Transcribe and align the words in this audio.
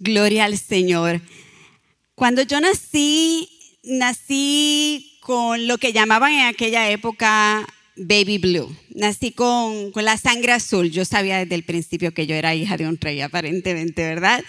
Gloria 0.00 0.46
al 0.46 0.56
Señor. 0.56 1.20
Cuando 2.14 2.40
yo 2.40 2.58
nací, 2.58 3.50
nací 3.84 5.18
con 5.20 5.66
lo 5.66 5.76
que 5.76 5.92
llamaban 5.92 6.32
en 6.32 6.46
aquella 6.46 6.88
época 6.90 7.66
baby 7.96 8.38
blue. 8.38 8.74
Nací 8.94 9.32
con, 9.32 9.92
con, 9.92 10.06
la 10.06 10.16
sangre 10.16 10.52
azul. 10.52 10.90
Yo 10.90 11.04
sabía 11.04 11.36
desde 11.36 11.54
el 11.54 11.64
principio 11.64 12.14
que 12.14 12.26
yo 12.26 12.34
era 12.34 12.54
hija 12.54 12.78
de 12.78 12.88
un 12.88 12.98
rey, 12.98 13.20
aparentemente, 13.20 14.02
¿verdad? 14.02 14.42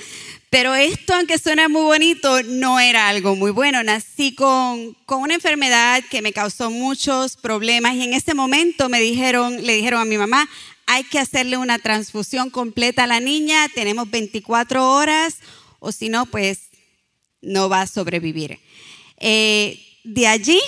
Pero 0.49 0.73
esto, 0.73 1.13
aunque 1.13 1.37
suena 1.37 1.67
muy 1.67 1.83
bonito, 1.83 2.43
no 2.43 2.79
era 2.79 3.09
algo 3.09 3.35
muy 3.35 3.51
bueno. 3.51 3.83
Nací 3.83 4.33
con, 4.33 4.93
con 5.05 5.21
una 5.21 5.33
enfermedad 5.33 6.01
que 6.09 6.21
me 6.21 6.31
causó 6.31 6.71
muchos 6.71 7.35
problemas 7.35 7.95
y 7.95 8.03
en 8.03 8.13
ese 8.13 8.33
momento 8.33 8.87
me 8.87 9.01
dijeron, 9.01 9.65
le 9.65 9.75
dijeron 9.75 9.99
a 9.99 10.05
mi 10.05 10.17
mamá, 10.17 10.49
hay 10.91 11.05
que 11.05 11.19
hacerle 11.19 11.55
una 11.55 11.79
transfusión 11.79 12.49
completa 12.49 13.05
a 13.05 13.07
la 13.07 13.21
niña, 13.21 13.69
tenemos 13.73 14.11
24 14.11 14.91
horas 14.91 15.37
o 15.79 15.93
si 15.93 16.09
no, 16.09 16.25
pues 16.25 16.63
no 17.41 17.69
va 17.69 17.83
a 17.83 17.87
sobrevivir. 17.87 18.59
Eh, 19.15 19.81
de 20.03 20.27
allí 20.27 20.59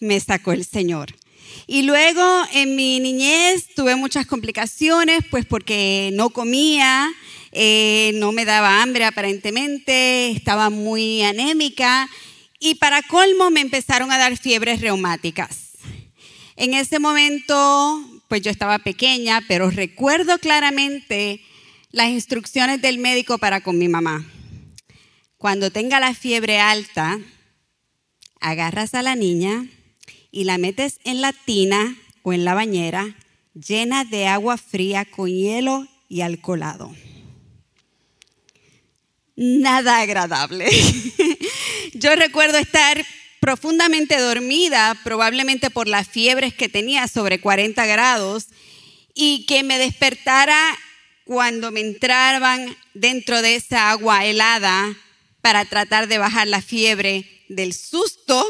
me 0.00 0.18
sacó 0.18 0.52
el 0.52 0.64
Señor. 0.64 1.14
Y 1.66 1.82
luego 1.82 2.22
en 2.54 2.74
mi 2.74 3.00
niñez 3.00 3.66
tuve 3.74 3.96
muchas 3.96 4.24
complicaciones, 4.24 5.20
pues 5.30 5.44
porque 5.44 6.08
no 6.14 6.30
comía, 6.30 7.12
eh, 7.52 8.12
no 8.14 8.32
me 8.32 8.46
daba 8.46 8.80
hambre 8.80 9.04
aparentemente, 9.04 10.30
estaba 10.30 10.70
muy 10.70 11.22
anémica 11.22 12.08
y 12.58 12.76
para 12.76 13.02
colmo 13.02 13.50
me 13.50 13.60
empezaron 13.60 14.10
a 14.10 14.16
dar 14.16 14.38
fiebres 14.38 14.80
reumáticas. 14.80 15.72
En 16.56 16.72
ese 16.72 16.98
momento, 16.98 18.15
pues 18.28 18.42
yo 18.42 18.50
estaba 18.50 18.78
pequeña, 18.78 19.42
pero 19.48 19.70
recuerdo 19.70 20.38
claramente 20.38 21.40
las 21.90 22.08
instrucciones 22.08 22.82
del 22.82 22.98
médico 22.98 23.38
para 23.38 23.60
con 23.60 23.78
mi 23.78 23.88
mamá. 23.88 24.26
Cuando 25.38 25.70
tenga 25.70 26.00
la 26.00 26.14
fiebre 26.14 26.58
alta, 26.58 27.18
agarras 28.40 28.94
a 28.94 29.02
la 29.02 29.14
niña, 29.14 29.66
y 30.36 30.44
la 30.44 30.58
metes 30.58 31.00
en 31.04 31.22
la 31.22 31.32
tina 31.32 31.96
o 32.22 32.34
en 32.34 32.44
la 32.44 32.52
bañera 32.52 33.16
llena 33.54 34.04
de 34.04 34.26
agua 34.26 34.58
fría 34.58 35.06
con 35.06 35.30
hielo 35.30 35.88
y 36.10 36.20
alcoholado. 36.20 36.94
Nada 39.34 40.00
agradable. 40.00 40.68
Yo 41.94 42.14
recuerdo 42.16 42.58
estar 42.58 43.02
profundamente 43.40 44.18
dormida, 44.18 44.96
probablemente 45.04 45.70
por 45.70 45.88
las 45.88 46.08
fiebres 46.08 46.54
que 46.54 46.68
tenía 46.68 47.08
sobre 47.08 47.40
40 47.40 47.84
grados, 47.86 48.46
y 49.14 49.46
que 49.46 49.62
me 49.62 49.78
despertara 49.78 50.76
cuando 51.24 51.70
me 51.70 51.80
entraban 51.80 52.76
dentro 52.94 53.42
de 53.42 53.56
esa 53.56 53.90
agua 53.90 54.24
helada 54.24 54.94
para 55.40 55.64
tratar 55.64 56.06
de 56.06 56.18
bajar 56.18 56.46
la 56.46 56.60
fiebre 56.60 57.44
del 57.48 57.72
susto. 57.72 58.44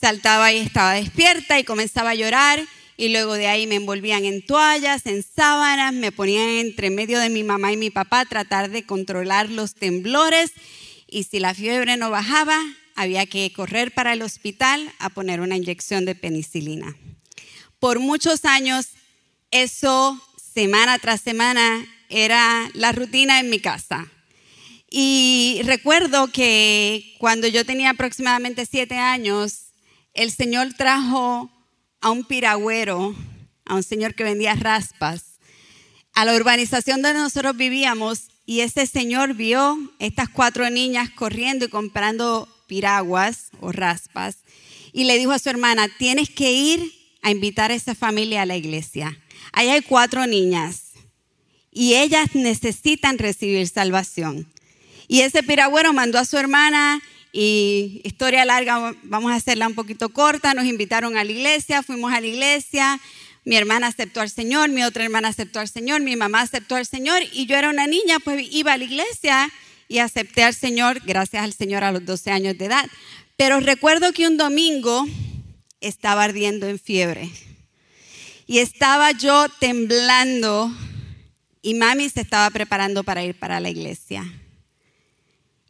Saltaba 0.00 0.52
y 0.52 0.58
estaba 0.58 0.94
despierta 0.94 1.58
y 1.58 1.64
comenzaba 1.64 2.10
a 2.10 2.14
llorar 2.14 2.64
y 2.96 3.08
luego 3.08 3.34
de 3.34 3.48
ahí 3.48 3.66
me 3.66 3.74
envolvían 3.74 4.24
en 4.24 4.44
toallas, 4.44 5.06
en 5.06 5.22
sábanas, 5.22 5.92
me 5.92 6.12
ponían 6.12 6.48
entre 6.48 6.90
medio 6.90 7.18
de 7.18 7.28
mi 7.28 7.42
mamá 7.42 7.72
y 7.72 7.76
mi 7.76 7.90
papá 7.90 8.20
a 8.20 8.26
tratar 8.26 8.70
de 8.70 8.84
controlar 8.84 9.50
los 9.50 9.74
temblores 9.74 10.52
y 11.06 11.24
si 11.24 11.40
la 11.40 11.54
fiebre 11.54 11.96
no 11.96 12.10
bajaba, 12.10 12.60
había 12.94 13.26
que 13.26 13.52
correr 13.52 13.92
para 13.92 14.12
el 14.12 14.22
hospital 14.22 14.92
a 14.98 15.10
poner 15.10 15.40
una 15.40 15.56
inyección 15.56 16.04
de 16.04 16.14
penicilina. 16.14 16.96
Por 17.78 17.98
muchos 17.98 18.44
años, 18.44 18.88
eso 19.50 20.20
semana 20.54 20.98
tras 20.98 21.20
semana 21.20 21.86
era 22.08 22.70
la 22.74 22.92
rutina 22.92 23.40
en 23.40 23.50
mi 23.50 23.58
casa. 23.58 24.06
Y 24.90 25.60
recuerdo 25.64 26.28
que 26.28 27.16
cuando 27.18 27.48
yo 27.48 27.66
tenía 27.66 27.90
aproximadamente 27.90 28.66
siete 28.66 28.96
años, 28.96 29.72
el 30.12 30.30
Señor 30.30 30.72
trajo 30.74 31.50
a 32.00 32.10
un 32.10 32.24
piragüero, 32.24 33.14
a 33.64 33.74
un 33.74 33.82
señor 33.82 34.14
que 34.14 34.24
vendía 34.24 34.54
raspas, 34.54 35.40
a 36.12 36.24
la 36.24 36.34
urbanización 36.34 37.02
donde 37.02 37.18
nosotros 37.18 37.56
vivíamos 37.56 38.28
y 38.46 38.60
ese 38.60 38.86
señor 38.86 39.34
vio 39.34 39.78
estas 39.98 40.28
cuatro 40.28 40.68
niñas 40.68 41.08
corriendo 41.10 41.64
y 41.64 41.68
comprando 41.68 42.46
piraguas 42.66 43.50
o 43.60 43.72
raspas 43.72 44.38
y 44.92 45.04
le 45.04 45.18
dijo 45.18 45.32
a 45.32 45.38
su 45.38 45.50
hermana, 45.50 45.88
tienes 45.98 46.30
que 46.30 46.52
ir 46.52 46.92
a 47.22 47.30
invitar 47.30 47.70
a 47.70 47.74
esa 47.74 47.94
familia 47.94 48.42
a 48.42 48.46
la 48.46 48.56
iglesia. 48.56 49.18
Ahí 49.52 49.68
hay 49.68 49.82
cuatro 49.82 50.26
niñas 50.26 50.92
y 51.72 51.94
ellas 51.94 52.34
necesitan 52.34 53.18
recibir 53.18 53.66
salvación. 53.68 54.46
Y 55.08 55.20
ese 55.20 55.42
piragüero 55.42 55.92
mandó 55.92 56.18
a 56.18 56.24
su 56.24 56.38
hermana 56.38 57.02
y 57.32 58.00
historia 58.04 58.44
larga, 58.44 58.94
vamos 59.02 59.32
a 59.32 59.34
hacerla 59.34 59.66
un 59.66 59.74
poquito 59.74 60.10
corta, 60.10 60.54
nos 60.54 60.66
invitaron 60.66 61.16
a 61.16 61.24
la 61.24 61.32
iglesia, 61.32 61.82
fuimos 61.82 62.12
a 62.12 62.20
la 62.20 62.26
iglesia, 62.28 63.00
mi 63.44 63.56
hermana 63.56 63.88
aceptó 63.88 64.20
al 64.20 64.30
Señor, 64.30 64.70
mi 64.70 64.84
otra 64.84 65.04
hermana 65.04 65.28
aceptó 65.28 65.58
al 65.58 65.68
Señor, 65.68 66.00
mi 66.00 66.14
mamá 66.14 66.42
aceptó 66.42 66.76
al 66.76 66.86
Señor 66.86 67.22
y 67.32 67.46
yo 67.46 67.56
era 67.56 67.70
una 67.70 67.86
niña, 67.86 68.20
pues 68.20 68.46
iba 68.52 68.72
a 68.72 68.78
la 68.78 68.84
iglesia 68.84 69.50
y 69.88 69.98
acepté 69.98 70.42
al 70.42 70.54
Señor, 70.54 71.00
gracias 71.04 71.42
al 71.42 71.52
Señor 71.52 71.84
a 71.84 71.92
los 71.92 72.04
12 72.04 72.30
años 72.30 72.58
de 72.58 72.66
edad. 72.66 72.86
Pero 73.36 73.60
recuerdo 73.60 74.12
que 74.12 74.26
un 74.26 74.36
domingo 74.36 75.06
estaba 75.80 76.24
ardiendo 76.24 76.68
en 76.68 76.78
fiebre 76.78 77.30
y 78.46 78.58
estaba 78.58 79.12
yo 79.12 79.46
temblando 79.58 80.70
y 81.62 81.74
mami 81.74 82.08
se 82.08 82.20
estaba 82.20 82.50
preparando 82.50 83.04
para 83.04 83.24
ir 83.24 83.38
para 83.38 83.60
la 83.60 83.70
iglesia. 83.70 84.24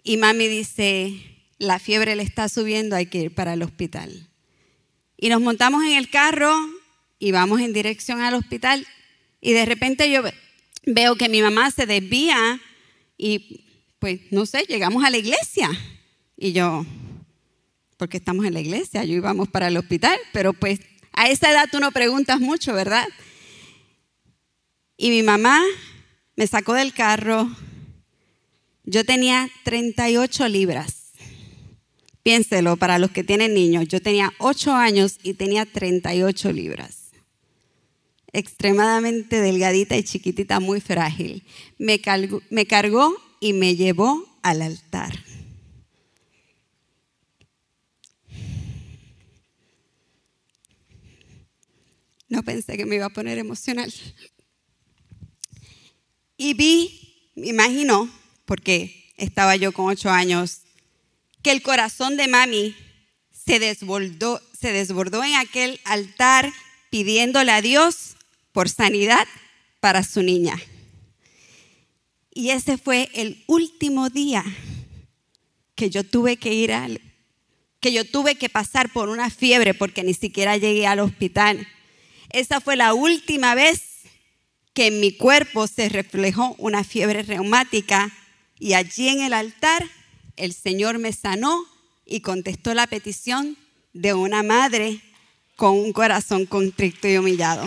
Y 0.02 0.16
mami 0.16 0.48
dice, 0.48 1.14
la 1.58 1.78
fiebre 1.78 2.16
le 2.16 2.22
está 2.22 2.48
subiendo, 2.48 2.96
hay 2.96 3.06
que 3.06 3.18
ir 3.18 3.34
para 3.34 3.54
el 3.54 3.62
hospital. 3.62 4.28
Y 5.16 5.28
nos 5.28 5.40
montamos 5.40 5.84
en 5.84 5.92
el 5.92 6.10
carro 6.10 6.52
y 7.18 7.32
vamos 7.32 7.60
en 7.60 7.72
dirección 7.72 8.20
al 8.20 8.34
hospital 8.34 8.86
y 9.40 9.52
de 9.52 9.66
repente 9.66 10.10
yo 10.10 10.22
veo 10.86 11.16
que 11.16 11.28
mi 11.28 11.42
mamá 11.42 11.70
se 11.70 11.86
desvía 11.86 12.60
y 13.16 13.63
pues 14.04 14.20
no 14.30 14.44
sé, 14.44 14.66
llegamos 14.68 15.02
a 15.02 15.08
la 15.08 15.16
iglesia. 15.16 15.70
Y 16.36 16.52
yo, 16.52 16.84
porque 17.96 18.18
estamos 18.18 18.44
en 18.44 18.52
la 18.52 18.60
iglesia, 18.60 19.02
yo 19.02 19.14
íbamos 19.14 19.48
para 19.48 19.68
el 19.68 19.78
hospital, 19.78 20.18
pero 20.30 20.52
pues 20.52 20.78
a 21.12 21.30
esa 21.30 21.50
edad 21.50 21.70
tú 21.72 21.80
no 21.80 21.90
preguntas 21.90 22.38
mucho, 22.38 22.74
¿verdad? 22.74 23.08
Y 24.98 25.08
mi 25.08 25.22
mamá 25.22 25.58
me 26.36 26.46
sacó 26.46 26.74
del 26.74 26.92
carro, 26.92 27.48
yo 28.84 29.06
tenía 29.06 29.48
38 29.64 30.48
libras. 30.48 31.12
Piénselo 32.22 32.76
para 32.76 32.98
los 32.98 33.10
que 33.10 33.24
tienen 33.24 33.54
niños. 33.54 33.88
Yo 33.88 34.02
tenía 34.02 34.34
8 34.36 34.74
años 34.74 35.18
y 35.22 35.32
tenía 35.32 35.64
38 35.64 36.52
libras. 36.52 37.04
Extremadamente 38.34 39.40
delgadita 39.40 39.96
y 39.96 40.02
chiquitita, 40.02 40.60
muy 40.60 40.82
frágil. 40.82 41.42
Me, 41.78 41.98
me 42.50 42.66
cargó 42.66 43.23
y 43.44 43.52
me 43.52 43.76
llevó 43.76 44.26
al 44.40 44.62
altar. 44.62 45.22
No 52.26 52.42
pensé 52.42 52.78
que 52.78 52.86
me 52.86 52.96
iba 52.96 53.04
a 53.04 53.10
poner 53.10 53.36
emocional. 53.36 53.92
Y 56.38 56.54
vi, 56.54 57.32
me 57.34 57.48
imagino, 57.48 58.10
porque 58.46 59.12
estaba 59.18 59.56
yo 59.56 59.72
con 59.72 59.90
ocho 59.90 60.08
años 60.08 60.62
que 61.42 61.50
el 61.50 61.60
corazón 61.60 62.16
de 62.16 62.28
mami 62.28 62.74
se 63.30 63.58
desbordó, 63.58 64.40
se 64.58 64.72
desbordó 64.72 65.22
en 65.22 65.34
aquel 65.34 65.80
altar 65.84 66.50
pidiéndole 66.88 67.52
a 67.52 67.60
Dios 67.60 68.16
por 68.52 68.70
sanidad 68.70 69.28
para 69.80 70.02
su 70.02 70.22
niña. 70.22 70.58
Y 72.34 72.50
ese 72.50 72.76
fue 72.76 73.08
el 73.14 73.44
último 73.46 74.10
día 74.10 74.44
que 75.76 75.88
yo 75.88 76.02
tuve 76.02 76.36
que 76.36 76.52
ir 76.52 76.72
al, 76.72 77.00
que 77.78 77.92
yo 77.92 78.04
tuve 78.04 78.34
que 78.34 78.48
pasar 78.48 78.92
por 78.92 79.08
una 79.08 79.30
fiebre 79.30 79.72
porque 79.72 80.02
ni 80.02 80.14
siquiera 80.14 80.56
llegué 80.56 80.88
al 80.88 80.98
hospital. 80.98 81.66
Esa 82.30 82.60
fue 82.60 82.74
la 82.74 82.92
última 82.92 83.54
vez 83.54 83.82
que 84.72 84.88
en 84.88 85.00
mi 85.00 85.12
cuerpo 85.16 85.68
se 85.68 85.88
reflejó 85.88 86.56
una 86.58 86.82
fiebre 86.82 87.22
reumática 87.22 88.12
y 88.58 88.74
allí 88.74 89.08
en 89.08 89.20
el 89.20 89.32
altar 89.32 89.88
el 90.36 90.52
Señor 90.52 90.98
me 90.98 91.12
sanó 91.12 91.64
y 92.04 92.20
contestó 92.20 92.74
la 92.74 92.88
petición 92.88 93.56
de 93.92 94.12
una 94.12 94.42
madre 94.42 95.00
con 95.54 95.78
un 95.78 95.92
corazón 95.92 96.46
contrito 96.46 97.06
y 97.06 97.16
humillado. 97.16 97.64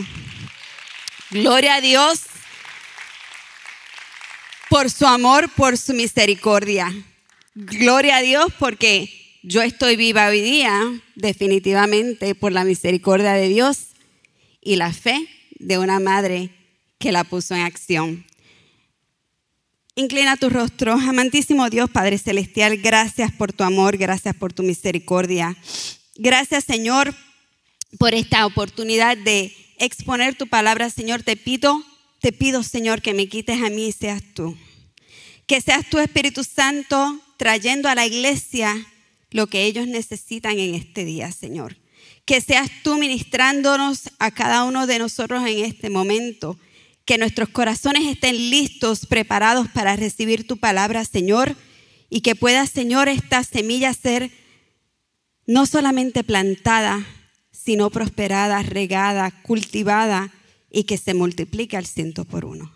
Gloria 1.32 1.76
a 1.76 1.82
Dios 1.82 2.20
por 4.70 4.90
su 4.90 5.06
amor, 5.06 5.50
por 5.56 5.78
su 5.78 5.94
misericordia. 5.94 6.94
Gloria 7.56 8.18
a 8.18 8.22
Dios 8.22 8.48
porque 8.60 9.40
yo 9.44 9.62
estoy 9.62 9.96
viva 9.96 10.28
hoy 10.28 10.42
día 10.42 11.02
definitivamente 11.16 12.36
por 12.36 12.52
la 12.52 12.64
misericordia 12.64 13.34
de 13.34 13.48
Dios 13.48 13.88
y 14.62 14.76
la 14.76 14.94
fe 14.94 15.28
de 15.60 15.78
una 15.78 16.00
madre 16.00 16.50
que 17.00 17.12
la 17.12 17.24
puso 17.24 17.56
en 17.56 17.62
acción. 17.62 18.26
Inclina 19.96 20.38
tu 20.38 20.50
rostro. 20.50 20.94
Amantísimo 20.94 21.70
Dios, 21.70 21.90
Padre 21.90 22.20
Celestial, 22.20 22.78
gracias 22.78 23.32
por 23.32 23.52
tu 23.54 23.64
amor, 23.64 23.98
gracias 23.98 24.36
por 24.36 24.54
tu 24.54 24.62
misericordia. 24.62 25.58
Gracias, 26.16 26.66
Señor, 26.66 27.16
por 27.98 28.14
esta 28.14 28.46
oportunidad 28.46 29.18
de 29.18 29.56
exponer 29.80 30.36
tu 30.36 30.48
palabra, 30.48 30.90
Señor. 30.90 31.24
Te 31.24 31.36
pido, 31.36 31.84
te 32.20 32.32
pido, 32.32 32.64
Señor, 32.64 33.02
que 33.02 33.14
me 33.14 33.28
quites 33.28 33.62
a 33.62 33.70
mí 33.70 33.88
y 33.88 33.92
seas 33.92 34.22
tú. 34.34 34.58
Que 35.46 35.62
seas 35.62 35.90
tu 35.90 36.00
Espíritu 36.00 36.44
Santo 36.44 37.20
trayendo 37.38 37.90
a 37.90 37.96
la 37.96 38.06
iglesia 38.06 38.76
lo 39.30 39.48
que 39.48 39.66
ellos 39.66 39.88
necesitan 39.88 40.58
en 40.60 40.76
este 40.76 41.06
día, 41.06 41.32
Señor. 41.32 41.78
Que 42.26 42.42
seas 42.42 42.70
tú 42.84 42.98
ministrándonos 42.98 44.10
a 44.20 44.32
cada 44.32 44.64
uno 44.64 44.88
de 44.88 45.00
nosotros 45.00 45.48
en 45.48 45.64
este 45.64 45.90
momento 45.90 46.58
que 47.06 47.18
nuestros 47.18 47.48
corazones 47.50 48.06
estén 48.06 48.36
listos, 48.50 49.06
preparados 49.06 49.70
para 49.70 49.96
recibir 49.96 50.46
tu 50.46 50.58
palabra, 50.58 51.06
Señor, 51.06 51.56
y 52.10 52.20
que 52.20 52.36
pueda, 52.36 52.66
Señor, 52.68 53.08
esta 53.08 53.46
semilla 53.46 53.94
ser 53.94 54.30
no 55.46 55.66
solamente 55.66 56.26
plantada, 56.26 57.08
sino 57.52 57.90
prosperada, 57.92 58.62
regada, 58.62 59.32
cultivada 59.44 60.34
y 60.70 60.84
que 60.84 60.98
se 60.98 61.14
multiplique 61.14 61.78
al 61.78 61.86
ciento 61.86 62.26
por 62.26 62.46
uno. 62.46 62.74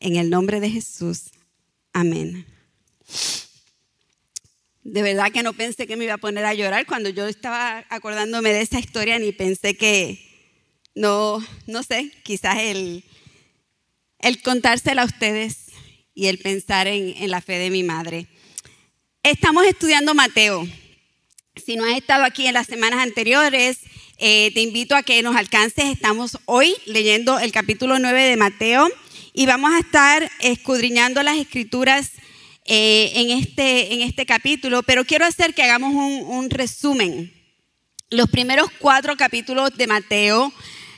En 0.00 0.16
el 0.16 0.30
nombre 0.30 0.60
de 0.60 0.70
Jesús, 0.70 1.32
amén. 1.92 2.46
De 4.82 5.02
verdad 5.02 5.32
que 5.32 5.42
no 5.42 5.52
pensé 5.52 5.86
que 5.86 5.96
me 5.96 6.04
iba 6.04 6.14
a 6.14 6.18
poner 6.18 6.44
a 6.44 6.54
llorar 6.54 6.86
cuando 6.86 7.08
yo 7.08 7.26
estaba 7.26 7.84
acordándome 7.88 8.52
de 8.52 8.60
esa 8.60 8.78
historia, 8.78 9.18
ni 9.18 9.32
pensé 9.32 9.76
que, 9.76 10.20
no, 10.94 11.44
no 11.66 11.82
sé, 11.82 12.12
quizás 12.22 12.58
el, 12.58 13.04
el 14.20 14.42
contársela 14.42 15.02
a 15.02 15.06
ustedes 15.06 15.66
y 16.14 16.26
el 16.26 16.38
pensar 16.38 16.86
en, 16.86 17.14
en 17.16 17.30
la 17.30 17.40
fe 17.40 17.58
de 17.58 17.70
mi 17.70 17.82
madre. 17.82 18.28
Estamos 19.22 19.66
estudiando 19.66 20.14
Mateo. 20.14 20.66
Si 21.64 21.76
no 21.76 21.84
has 21.84 21.96
estado 21.96 22.24
aquí 22.24 22.46
en 22.46 22.54
las 22.54 22.66
semanas 22.66 23.00
anteriores, 23.00 23.78
eh, 24.18 24.50
te 24.54 24.60
invito 24.60 24.94
a 24.94 25.02
que 25.02 25.22
nos 25.22 25.36
alcances. 25.36 25.86
Estamos 25.86 26.38
hoy 26.44 26.74
leyendo 26.86 27.38
el 27.38 27.52
capítulo 27.52 27.98
9 27.98 28.24
de 28.24 28.36
Mateo 28.36 28.88
y 29.32 29.46
vamos 29.46 29.72
a 29.72 29.78
estar 29.78 30.30
escudriñando 30.40 31.22
las 31.22 31.38
escrituras 31.38 32.12
eh, 32.64 33.12
en, 33.14 33.30
este, 33.30 33.94
en 33.94 34.02
este 34.02 34.26
capítulo, 34.26 34.82
pero 34.82 35.04
quiero 35.04 35.24
hacer 35.24 35.54
que 35.54 35.62
hagamos 35.62 35.94
un, 35.94 36.26
un 36.28 36.50
resumen. 36.50 37.32
Los 38.10 38.28
primeros 38.28 38.68
cuatro 38.78 39.16
capítulos 39.16 39.76
de 39.76 39.86
Mateo 39.86 40.52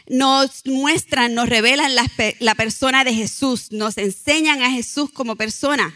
nos 0.09 0.65
muestran, 0.67 1.35
nos 1.35 1.49
revelan 1.49 1.93
la, 1.95 2.55
persona 2.55 3.05
de 3.05 3.15
Jesús, 3.15 3.73
nos 3.73 3.99
enseñan 3.99 4.63
a 4.63 4.71
Jesús 4.71 5.11
como 5.13 5.37
persona. 5.37 5.95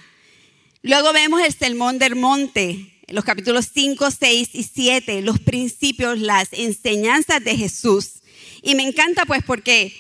Luego 0.83 1.13
vemos 1.13 1.43
el 1.43 1.53
sermón 1.53 1.99
del 1.99 2.17
monte, 2.17 2.92
los 3.13 3.25
capítulos 3.25 3.69
5, 3.73 4.11
6 4.11 4.49
y 4.55 4.63
7, 4.63 5.23
los 5.23 5.39
principios, 5.39 6.19
las 6.19 6.49
enseñanzas 6.53 7.45
de 7.45 7.57
Jesús. 7.57 8.23
Y 8.63 8.75
me 8.75 8.85
encanta 8.85 9.27
pues 9.27 9.43
porque 9.45 9.95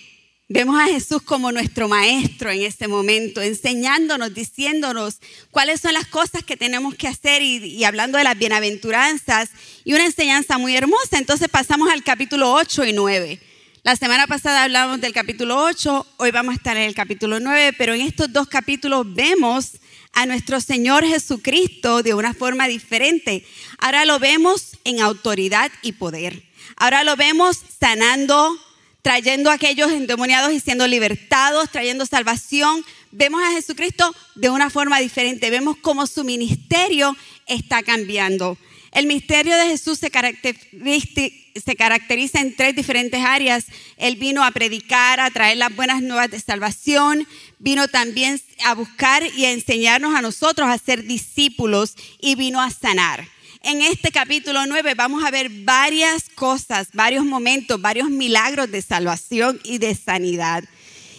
vemos 0.48 0.80
a 0.80 0.86
Jesús 0.86 1.20
como 1.20 1.52
nuestro 1.52 1.88
maestro 1.88 2.50
en 2.50 2.62
este 2.62 2.88
momento, 2.88 3.42
enseñándonos, 3.42 4.32
diciéndonos 4.32 5.18
cuáles 5.50 5.80
son 5.80 5.92
las 5.92 6.06
cosas 6.06 6.42
que 6.42 6.56
tenemos 6.56 6.94
que 6.94 7.06
hacer 7.06 7.42
y, 7.42 7.84
hablando 7.84 8.16
de 8.16 8.24
las 8.24 8.38
bienaventuranzas 8.38 9.50
y 9.84 9.92
una 9.92 10.06
enseñanza 10.06 10.56
muy 10.56 10.74
hermosa. 10.74 11.18
Entonces 11.18 11.48
pasamos 11.48 11.90
al 11.90 12.02
capítulo 12.02 12.54
8 12.54 12.86
y 12.86 12.92
9. 12.94 13.40
La 13.82 13.96
semana 13.96 14.26
pasada 14.26 14.62
hablamos 14.62 15.00
del 15.00 15.12
capítulo 15.12 15.62
8, 15.62 16.06
hoy 16.18 16.30
vamos 16.30 16.52
a 16.52 16.56
estar 16.56 16.76
en 16.76 16.84
el 16.84 16.94
capítulo 16.94 17.40
9, 17.40 17.74
pero 17.76 17.92
en 17.94 18.00
estos 18.02 18.32
dos 18.32 18.46
capítulos 18.46 19.12
vemos 19.12 19.72
a 20.12 20.26
nuestro 20.26 20.60
Señor 20.60 21.04
Jesucristo 21.04 22.02
de 22.02 22.14
una 22.14 22.34
forma 22.34 22.68
diferente. 22.68 23.44
Ahora 23.78 24.04
lo 24.04 24.18
vemos 24.18 24.78
en 24.84 25.00
autoridad 25.00 25.70
y 25.82 25.92
poder. 25.92 26.42
Ahora 26.76 27.04
lo 27.04 27.16
vemos 27.16 27.60
sanando, 27.80 28.58
trayendo 29.02 29.50
a 29.50 29.54
aquellos 29.54 29.90
endemoniados 29.90 30.52
y 30.52 30.60
siendo 30.60 30.86
libertados, 30.86 31.70
trayendo 31.70 32.06
salvación. 32.06 32.84
Vemos 33.10 33.42
a 33.42 33.52
Jesucristo 33.52 34.14
de 34.34 34.50
una 34.50 34.70
forma 34.70 34.98
diferente. 35.00 35.50
Vemos 35.50 35.76
cómo 35.80 36.06
su 36.06 36.24
ministerio 36.24 37.16
está 37.46 37.82
cambiando. 37.82 38.56
El 38.92 39.06
misterio 39.06 39.56
de 39.56 39.68
Jesús 39.68 39.98
se 39.98 40.10
caracteriza, 40.10 42.40
en 42.40 42.54
tres 42.54 42.76
diferentes 42.76 43.24
áreas. 43.24 43.64
Él 43.96 44.16
vino 44.16 44.44
a 44.44 44.50
predicar, 44.50 45.18
a 45.18 45.30
traer 45.30 45.56
las 45.56 45.74
buenas 45.74 46.02
nuevas 46.02 46.30
de 46.30 46.38
salvación, 46.38 47.26
vino 47.58 47.88
también 47.88 48.38
a 48.66 48.74
buscar 48.74 49.22
y 49.34 49.46
a 49.46 49.52
enseñarnos 49.52 50.14
a 50.14 50.20
nosotros 50.20 50.68
a 50.68 50.76
ser 50.76 51.04
discípulos 51.04 51.94
y 52.20 52.34
vino 52.34 52.60
a 52.60 52.70
sanar. 52.70 53.26
En 53.62 53.80
este 53.80 54.10
capítulo 54.10 54.66
9 54.66 54.94
vamos 54.94 55.24
a 55.24 55.30
ver 55.30 55.48
varias 55.48 56.28
cosas, 56.34 56.88
varios 56.92 57.24
momentos, 57.24 57.80
varios 57.80 58.10
milagros 58.10 58.70
de 58.70 58.82
salvación 58.82 59.58
y 59.64 59.78
de 59.78 59.94
sanidad. 59.94 60.64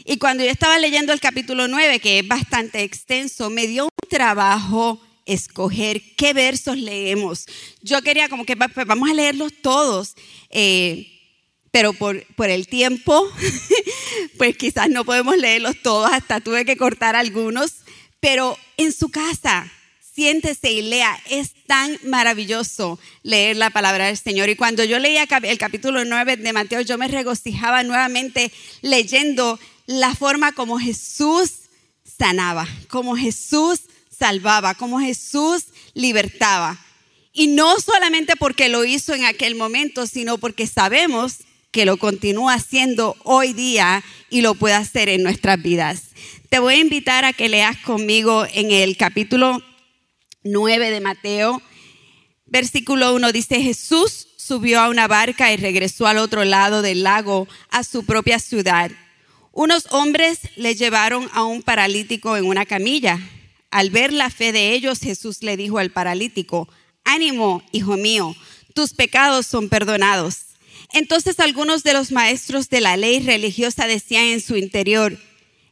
Y 0.05 0.17
cuando 0.17 0.43
yo 0.43 0.51
estaba 0.51 0.77
leyendo 0.77 1.11
el 1.11 1.21
capítulo 1.21 1.67
9, 1.67 1.99
que 1.99 2.19
es 2.19 2.27
bastante 2.27 2.83
extenso, 2.83 3.49
me 3.49 3.65
dio 3.65 3.85
un 3.85 4.09
trabajo 4.09 5.01
escoger 5.25 6.01
qué 6.15 6.33
versos 6.33 6.77
leemos. 6.77 7.45
Yo 7.81 8.01
quería 8.01 8.29
como 8.29 8.45
que 8.45 8.55
pues, 8.55 8.87
vamos 8.87 9.09
a 9.09 9.13
leerlos 9.13 9.53
todos, 9.61 10.15
eh, 10.49 11.07
pero 11.71 11.93
por, 11.93 12.25
por 12.35 12.49
el 12.49 12.67
tiempo, 12.67 13.27
pues 14.37 14.57
quizás 14.57 14.89
no 14.89 15.05
podemos 15.05 15.37
leerlos 15.37 15.81
todos, 15.81 16.11
hasta 16.11 16.39
tuve 16.39 16.65
que 16.65 16.77
cortar 16.77 17.15
algunos, 17.15 17.73
pero 18.19 18.57
en 18.77 18.93
su 18.93 19.09
casa, 19.09 19.71
siéntese 20.13 20.71
y 20.71 20.81
lea. 20.81 21.17
Es 21.29 21.53
tan 21.65 21.97
maravilloso 22.03 22.99
leer 23.23 23.57
la 23.57 23.69
palabra 23.69 24.07
del 24.07 24.17
Señor. 24.17 24.49
Y 24.49 24.55
cuando 24.55 24.83
yo 24.83 24.99
leía 24.99 25.27
el 25.43 25.57
capítulo 25.57 26.05
9 26.05 26.37
de 26.37 26.53
Mateo, 26.53 26.81
yo 26.81 26.97
me 26.97 27.07
regocijaba 27.07 27.83
nuevamente 27.83 28.51
leyendo 28.81 29.59
la 29.85 30.15
forma 30.15 30.53
como 30.53 30.79
Jesús 30.79 31.63
sanaba, 32.17 32.67
como 32.87 33.15
Jesús 33.17 33.81
salvaba, 34.23 34.73
como 34.75 35.01
Jesús 35.01 35.65
libertaba. 35.93 36.79
Y 37.33 37.47
no 37.47 37.77
solamente 37.81 38.37
porque 38.37 38.69
lo 38.69 38.85
hizo 38.85 39.13
en 39.13 39.25
aquel 39.25 39.55
momento, 39.55 40.07
sino 40.07 40.37
porque 40.37 40.65
sabemos 40.65 41.39
que 41.71 41.85
lo 41.85 41.97
continúa 41.97 42.53
haciendo 42.53 43.17
hoy 43.23 43.51
día 43.51 44.01
y 44.29 44.39
lo 44.39 44.55
puede 44.55 44.75
hacer 44.75 45.09
en 45.09 45.23
nuestras 45.23 45.61
vidas. 45.61 46.03
Te 46.47 46.59
voy 46.59 46.75
a 46.75 46.77
invitar 46.77 47.25
a 47.25 47.33
que 47.33 47.49
leas 47.49 47.75
conmigo 47.79 48.47
en 48.53 48.71
el 48.71 48.95
capítulo 48.95 49.61
9 50.45 50.89
de 50.89 51.01
Mateo, 51.01 51.61
versículo 52.45 53.13
1 53.15 53.33
dice, 53.33 53.59
Jesús 53.59 54.29
subió 54.37 54.79
a 54.79 54.87
una 54.87 55.09
barca 55.09 55.51
y 55.51 55.57
regresó 55.57 56.07
al 56.07 56.17
otro 56.17 56.45
lado 56.45 56.81
del 56.81 57.03
lago, 57.03 57.49
a 57.71 57.83
su 57.83 58.05
propia 58.05 58.39
ciudad. 58.39 58.89
Unos 59.51 59.87
hombres 59.91 60.39
le 60.55 60.75
llevaron 60.75 61.29
a 61.33 61.43
un 61.43 61.61
paralítico 61.61 62.37
en 62.37 62.45
una 62.45 62.65
camilla 62.65 63.19
al 63.73 63.89
ver 63.89 64.13
la 64.13 64.29
fe 64.29 64.51
de 64.51 64.73
ellos, 64.73 64.99
Jesús 64.99 65.41
le 65.41 65.57
dijo 65.57 65.79
al 65.79 65.89
paralítico, 65.89 66.69
ánimo, 67.03 67.63
hijo 67.71 67.97
mío, 67.97 68.35
tus 68.75 68.93
pecados 68.93 69.47
son 69.47 69.67
perdonados. 69.67 70.41
Entonces 70.91 71.39
algunos 71.39 71.81
de 71.81 71.93
los 71.93 72.11
maestros 72.11 72.69
de 72.69 72.81
la 72.81 72.97
ley 72.97 73.19
religiosa 73.19 73.87
decían 73.87 74.25
en 74.25 74.41
su 74.41 74.57
interior, 74.57 75.17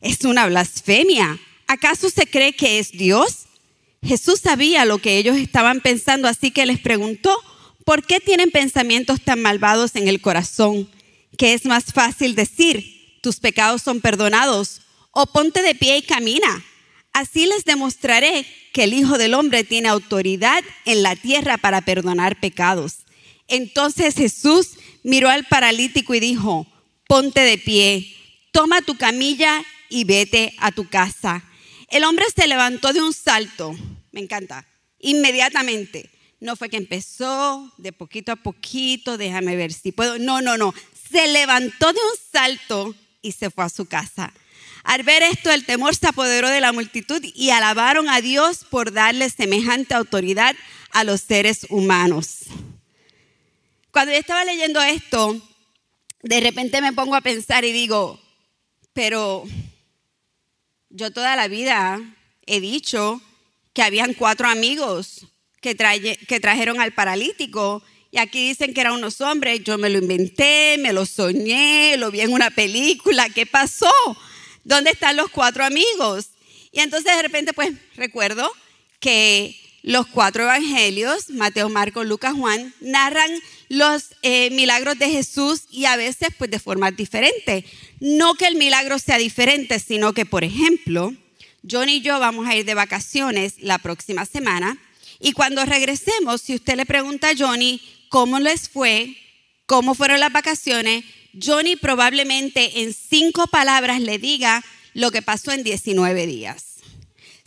es 0.02 0.26
una 0.26 0.48
blasfemia. 0.48 1.40
¿Acaso 1.68 2.10
se 2.10 2.26
cree 2.26 2.54
que 2.54 2.80
es 2.80 2.92
Dios? 2.92 3.46
Jesús 4.02 4.40
sabía 4.40 4.84
lo 4.86 4.98
que 4.98 5.20
ellos 5.20 5.38
estaban 5.38 5.80
pensando, 5.80 6.28
así 6.28 6.50
que 6.50 6.66
les 6.66 6.80
preguntó, 6.80 7.38
¿por 7.86 8.04
qué 8.04 8.20
tienen 8.20 8.50
pensamientos 8.50 9.22
tan 9.22 9.44
malvados 9.44 9.96
en 9.96 10.08
el 10.08 10.22
corazón? 10.22 10.90
Que 11.38 11.54
es 11.54 11.66
más 11.66 11.94
fácil 11.94 12.34
decir, 12.34 13.20
tus 13.22 13.40
pecados 13.40 13.84
son 13.84 14.02
perdonados, 14.02 14.82
o 15.12 15.28
ponte 15.28 15.62
de 15.62 15.76
pie 15.76 15.98
y 15.98 16.02
camina. 16.02 16.66
Así 17.14 17.46
les 17.46 17.66
demostraré 17.66 18.46
que 18.74 18.86
el 18.86 18.94
Hijo 18.94 19.18
del 19.18 19.34
Hombre 19.34 19.64
tiene 19.64 19.90
autoridad 19.90 20.64
en 20.86 21.04
la 21.04 21.16
tierra 21.16 21.58
para 21.58 21.82
perdonar 21.82 22.40
pecados. 22.40 23.00
Entonces 23.48 24.16
Jesús 24.16 24.78
miró 25.04 25.30
al 25.30 25.46
paralítico 25.46 26.14
y 26.16 26.20
dijo, 26.20 26.68
ponte 27.08 27.42
de 27.42 27.58
pie, 27.58 28.16
toma 28.54 28.82
tu 28.82 28.98
camilla 28.98 29.64
y 29.90 30.06
vete 30.06 30.54
a 30.60 30.72
tu 30.72 30.88
casa. 30.88 31.44
El 31.90 32.06
hombre 32.06 32.26
se 32.34 32.48
levantó 32.48 32.94
de 32.94 33.02
un 33.02 33.12
salto, 33.12 33.76
me 34.14 34.22
encanta, 34.22 34.66
inmediatamente. 35.00 36.10
No 36.40 36.56
fue 36.56 36.70
que 36.70 36.78
empezó 36.78 37.72
de 37.78 37.92
poquito 37.92 38.32
a 38.32 38.36
poquito, 38.38 39.18
déjame 39.18 39.56
ver 39.56 39.74
si 39.74 39.92
puedo. 39.92 40.18
No, 40.18 40.42
no, 40.42 40.58
no. 40.58 40.74
Se 41.12 41.28
levantó 41.28 41.94
de 41.94 42.00
un 42.00 42.18
salto 42.32 42.96
y 43.22 43.34
se 43.34 43.52
fue 43.52 43.66
a 43.66 43.70
su 43.70 43.86
casa. 43.86 44.34
Al 44.84 45.04
ver 45.04 45.24
esto, 45.24 45.52
el 45.52 45.66
temor 45.66 45.96
se 45.96 46.08
apoderó 46.08 46.50
de 46.50 46.62
la 46.62 46.72
multitud 46.72 47.22
y 47.24 47.52
alabaron 47.52 48.10
a 48.10 48.22
Dios 48.22 48.66
por 48.70 48.92
darle 48.92 49.30
semejante 49.30 49.94
autoridad 49.94 50.56
a 50.92 51.04
los 51.04 51.22
seres 51.22 51.68
humanos. 51.70 52.46
Cuando 53.92 54.12
yo 54.12 54.20
estaba 54.20 54.46
leyendo 54.46 54.82
esto, 54.82 55.40
de 56.24 56.40
repente 56.40 56.82
me 56.82 56.94
pongo 56.94 57.16
a 57.16 57.22
pensar 57.22 57.66
y 57.66 57.72
digo, 57.72 58.20
pero 58.94 59.44
yo 60.90 61.12
toda 61.12 61.36
la 61.36 61.48
vida 61.48 62.00
he 62.46 62.60
dicho 62.60 63.22
que 63.74 63.84
habían 63.84 64.14
cuatro 64.14 64.48
amigos 64.48 65.28
que, 65.62 65.76
que 66.28 66.40
trajeron 66.40 66.82
al 66.82 66.94
paralítico 66.94 67.84
y 68.12 68.18
aquí 68.18 68.50
dicen 68.50 68.74
que 68.74 68.82
eran 68.82 68.94
unos 68.94 69.22
hombres, 69.22 69.64
yo 69.64 69.78
me 69.78 69.90
lo 69.90 70.00
inventé, 70.00 70.78
me 70.80 70.92
lo 70.92 71.06
soñé, 71.06 71.96
lo 71.98 72.12
vi 72.12 72.22
en 72.22 72.34
una 72.34 72.50
película, 72.50 73.30
¿qué 73.30 73.46
pasó? 73.46 73.92
¿Dónde 74.64 74.92
están 74.92 75.18
los 75.18 75.30
cuatro 75.30 75.64
amigos? 75.64 76.30
Y 76.72 76.80
entonces 76.80 77.16
de 77.16 77.22
repente 77.22 77.54
pues 77.54 77.72
recuerdo 77.96 78.52
que 79.00 79.56
los 79.84 80.08
cuatro 80.08 80.44
evangelios, 80.44 81.30
Mateo, 81.30 81.70
Marcos, 81.70 82.06
Lucas, 82.06 82.34
Juan, 82.34 82.74
narran 82.82 83.32
los 83.68 84.16
eh, 84.22 84.50
milagros 84.52 85.00
de 85.00 85.10
Jesús 85.10 85.64
y 85.72 85.86
a 85.86 85.96
veces 85.96 86.30
pues 86.38 86.52
de 86.52 86.60
forma 86.60 86.92
diferente. 86.92 87.66
No 88.00 88.36
que 88.36 88.46
el 88.46 88.56
milagro 88.56 89.00
sea 89.00 89.18
diferente, 89.18 89.80
sino 89.80 90.14
que, 90.14 90.26
por 90.26 90.44
ejemplo, 90.44 91.14
John 91.70 91.90
y 91.90 92.02
yo 92.02 92.20
vamos 92.20 92.48
a 92.48 92.56
ir 92.56 92.66
de 92.66 92.76
vacaciones 92.76 93.56
la 93.60 93.80
próxima 93.80 94.26
semana 94.26 94.78
y 95.20 95.34
cuando 95.34 95.64
regresemos, 95.66 96.42
si 96.42 96.56
usted 96.56 96.76
le 96.76 96.86
pregunta 96.86 97.30
a 97.30 97.36
Johnny 97.38 97.80
cómo 98.10 98.40
les 98.40 98.68
fue, 98.70 99.16
cómo 99.68 99.94
fueron 99.94 100.20
las 100.20 100.34
vacaciones, 100.34 101.06
Johnny 101.40 101.76
probablemente 101.76 102.82
en 102.82 102.94
cinco 102.94 103.48
palabras 103.48 104.02
le 104.02 104.18
diga 104.18 104.64
lo 104.94 105.12
que 105.12 105.22
pasó 105.22 105.52
en 105.52 105.64
19 105.64 106.28
días. 106.28 106.72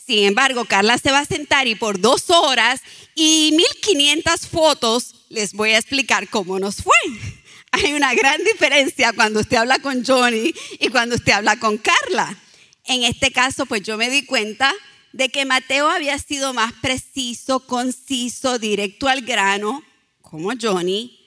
Sin 0.06 0.24
embargo, 0.24 0.66
Carla 0.66 0.98
se 0.98 1.10
va 1.10 1.20
a 1.20 1.24
sentar 1.24 1.66
y 1.66 1.74
por 1.74 1.98
dos 1.98 2.28
horas 2.28 2.82
y 3.14 3.54
1500 3.56 4.46
fotos 4.46 5.14
les 5.30 5.54
voy 5.54 5.70
a 5.70 5.78
explicar 5.78 6.28
cómo 6.28 6.58
nos 6.58 6.76
fue. 6.76 6.94
Hay 7.72 7.92
una 7.94 8.14
gran 8.14 8.42
diferencia 8.44 9.12
cuando 9.12 9.40
usted 9.40 9.56
habla 9.56 9.78
con 9.78 10.04
Johnny 10.04 10.54
y 10.78 10.88
cuando 10.88 11.16
usted 11.16 11.32
habla 11.32 11.58
con 11.58 11.78
Carla. 11.78 12.38
En 12.84 13.02
este 13.02 13.32
caso, 13.32 13.66
pues 13.66 13.82
yo 13.82 13.96
me 13.96 14.10
di 14.10 14.26
cuenta 14.26 14.72
de 15.12 15.28
que 15.28 15.44
Mateo 15.44 15.88
había 15.88 16.18
sido 16.18 16.52
más 16.52 16.72
preciso, 16.74 17.60
conciso, 17.60 18.58
directo 18.58 19.08
al 19.08 19.22
grano, 19.22 19.82
como 20.20 20.52
Johnny, 20.60 21.18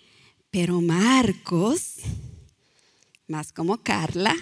pero 0.52 0.82
Marcos, 0.82 1.96
más 3.27 3.51
como 3.51 3.81
Carla, 3.84 4.36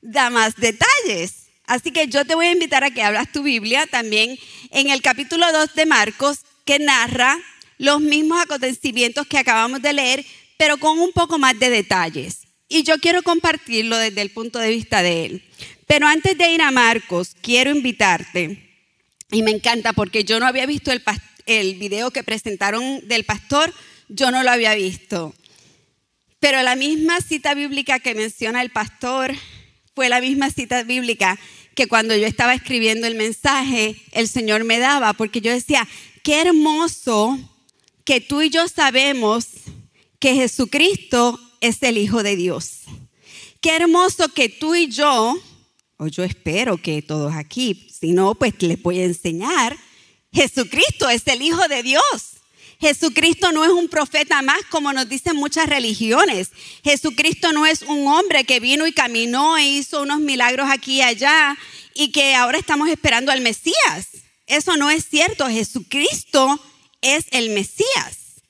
da 0.00 0.30
más 0.30 0.56
detalles. 0.56 1.46
Así 1.66 1.90
que 1.90 2.06
yo 2.06 2.24
te 2.24 2.34
voy 2.34 2.46
a 2.46 2.52
invitar 2.52 2.84
a 2.84 2.90
que 2.90 3.02
hablas 3.02 3.32
tu 3.32 3.42
Biblia 3.42 3.86
también 3.86 4.38
en 4.70 4.90
el 4.90 5.02
capítulo 5.02 5.50
2 5.52 5.74
de 5.74 5.86
Marcos, 5.86 6.40
que 6.64 6.78
narra 6.78 7.38
los 7.78 8.00
mismos 8.00 8.40
acontecimientos 8.40 9.26
que 9.26 9.38
acabamos 9.38 9.82
de 9.82 9.92
leer, 9.92 10.24
pero 10.56 10.78
con 10.78 10.98
un 10.98 11.12
poco 11.12 11.38
más 11.38 11.58
de 11.58 11.70
detalles. 11.70 12.42
Y 12.68 12.82
yo 12.82 12.98
quiero 12.98 13.22
compartirlo 13.22 13.96
desde 13.96 14.22
el 14.22 14.30
punto 14.30 14.58
de 14.58 14.70
vista 14.70 15.02
de 15.02 15.26
él. 15.26 15.44
Pero 15.86 16.06
antes 16.06 16.36
de 16.36 16.50
ir 16.50 16.62
a 16.62 16.70
Marcos, 16.70 17.36
quiero 17.40 17.70
invitarte, 17.70 18.62
y 19.30 19.42
me 19.42 19.50
encanta 19.50 19.92
porque 19.92 20.24
yo 20.24 20.38
no 20.38 20.46
había 20.46 20.66
visto 20.66 20.92
el, 20.92 21.02
el 21.46 21.74
video 21.76 22.10
que 22.10 22.22
presentaron 22.22 23.06
del 23.08 23.24
pastor, 23.24 23.72
yo 24.08 24.30
no 24.30 24.42
lo 24.42 24.50
había 24.50 24.74
visto. 24.74 25.34
Pero 26.40 26.62
la 26.62 26.76
misma 26.76 27.20
cita 27.20 27.54
bíblica 27.54 27.98
que 27.98 28.14
menciona 28.14 28.62
el 28.62 28.70
pastor 28.70 29.34
fue 29.94 30.08
la 30.08 30.20
misma 30.20 30.50
cita 30.50 30.82
bíblica 30.82 31.38
que 31.74 31.88
cuando 31.88 32.16
yo 32.16 32.26
estaba 32.26 32.54
escribiendo 32.54 33.06
el 33.06 33.14
mensaje, 33.14 34.02
el 34.12 34.28
Señor 34.28 34.64
me 34.64 34.78
daba, 34.78 35.12
porque 35.12 35.40
yo 35.40 35.52
decía, 35.52 35.86
qué 36.22 36.40
hermoso 36.40 37.38
que 38.04 38.20
tú 38.20 38.42
y 38.42 38.50
yo 38.50 38.66
sabemos 38.68 39.46
que 40.18 40.34
Jesucristo 40.34 41.38
es 41.60 41.82
el 41.82 41.98
Hijo 41.98 42.22
de 42.22 42.36
Dios. 42.36 42.82
Qué 43.60 43.76
hermoso 43.76 44.28
que 44.28 44.48
tú 44.48 44.74
y 44.74 44.88
yo, 44.88 45.36
o 45.98 46.06
yo 46.06 46.24
espero 46.24 46.76
que 46.76 47.02
todos 47.02 47.34
aquí, 47.34 47.88
si 47.98 48.12
no, 48.12 48.34
pues 48.34 48.54
les 48.60 48.80
voy 48.80 49.00
a 49.00 49.04
enseñar, 49.04 49.76
Jesucristo 50.32 51.08
es 51.08 51.26
el 51.26 51.42
Hijo 51.42 51.66
de 51.68 51.82
Dios. 51.82 52.35
Jesucristo 52.80 53.52
no 53.52 53.64
es 53.64 53.70
un 53.70 53.88
profeta 53.88 54.42
más 54.42 54.60
como 54.70 54.92
nos 54.92 55.08
dicen 55.08 55.36
muchas 55.36 55.68
religiones. 55.68 56.50
Jesucristo 56.84 57.52
no 57.52 57.66
es 57.66 57.82
un 57.82 58.06
hombre 58.06 58.44
que 58.44 58.60
vino 58.60 58.86
y 58.86 58.92
caminó 58.92 59.56
e 59.56 59.66
hizo 59.66 60.02
unos 60.02 60.20
milagros 60.20 60.68
aquí 60.70 60.96
y 60.96 61.02
allá 61.02 61.56
y 61.94 62.12
que 62.12 62.34
ahora 62.34 62.58
estamos 62.58 62.88
esperando 62.88 63.32
al 63.32 63.40
Mesías. 63.40 64.08
Eso 64.46 64.76
no 64.76 64.90
es 64.90 65.08
cierto. 65.08 65.48
Jesucristo 65.48 66.60
es 67.00 67.24
el 67.30 67.50
Mesías. 67.50 68.42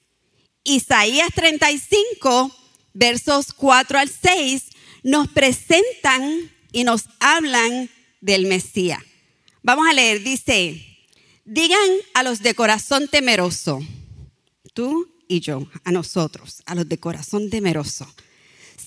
Isaías 0.64 1.28
35, 1.34 2.50
versos 2.92 3.52
4 3.52 3.98
al 4.00 4.10
6, 4.10 4.64
nos 5.04 5.28
presentan 5.28 6.50
y 6.72 6.82
nos 6.82 7.04
hablan 7.20 7.88
del 8.20 8.46
Mesías. 8.46 9.00
Vamos 9.62 9.86
a 9.88 9.92
leer, 9.92 10.22
dice, 10.22 10.84
digan 11.44 11.88
a 12.14 12.24
los 12.24 12.40
de 12.40 12.54
corazón 12.54 13.06
temeroso, 13.06 13.80
tú 14.76 15.08
y 15.26 15.40
yo, 15.40 15.66
a 15.84 15.90
nosotros, 15.90 16.62
a 16.66 16.74
los 16.76 16.88
de 16.88 16.98
corazón 16.98 17.50
temeroso. 17.50 18.06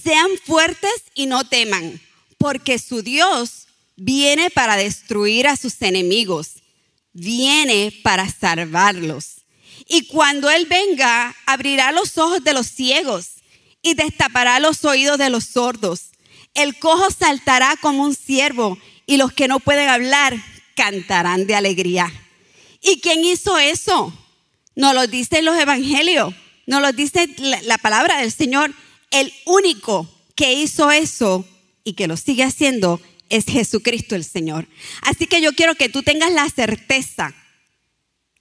Sean 0.04 0.30
fuertes 0.46 1.04
y 1.16 1.26
no 1.26 1.44
teman, 1.44 2.00
porque 2.38 2.78
su 2.80 3.02
Dios 3.02 3.68
viene 3.98 4.50
para 4.52 4.78
destruir 4.78 5.48
a 5.48 5.58
sus 5.58 5.82
enemigos, 5.82 6.62
viene 7.12 7.92
para 8.04 8.30
salvarlos. 8.30 9.42
Y 9.88 10.06
cuando 10.06 10.50
Él 10.52 10.68
venga, 10.68 11.36
abrirá 11.48 11.92
los 11.92 12.18
ojos 12.18 12.44
de 12.44 12.54
los 12.54 12.68
ciegos 12.68 13.40
y 13.82 13.96
destapará 13.96 14.60
los 14.60 14.86
oídos 14.86 15.18
de 15.18 15.32
los 15.32 15.46
sordos. 15.46 16.12
El 16.54 16.78
cojo 16.78 17.10
saltará 17.10 17.76
como 17.82 18.04
un 18.04 18.16
ciervo 18.16 18.78
y 19.08 19.18
los 19.18 19.34
que 19.34 19.48
no 19.48 19.60
pueden 19.60 19.90
hablar 19.90 20.38
cantarán 20.76 21.48
de 21.48 21.56
alegría. 21.56 22.14
¿Y 22.80 23.02
quién 23.02 23.26
hizo 23.26 23.58
eso? 23.58 24.14
Nos 24.80 24.96
lo 24.96 25.08
dice 25.08 25.42
los 25.42 25.60
evangelios, 25.60 26.34
nos 26.66 26.82
lo 26.82 26.94
dice 26.94 27.28
la, 27.38 27.78
palabra 27.80 28.22
del 28.22 28.32
Señor. 28.32 28.74
El 29.12 29.34
único 29.46 30.10
que 30.36 30.54
hizo 30.54 30.90
eso 30.90 31.46
y 31.84 31.96
que 31.96 32.08
lo 32.08 32.16
sigue 32.16 32.46
haciendo 32.46 33.02
es 33.28 33.44
Jesucristo 33.44 34.16
el 34.16 34.24
Señor. 34.24 34.70
Así 35.02 35.28
que 35.28 35.42
yo 35.42 35.52
quiero 35.52 35.76
que 35.76 35.90
tú 35.90 36.02
tengas 36.02 36.32
la 36.32 36.50
certeza, 36.50 37.36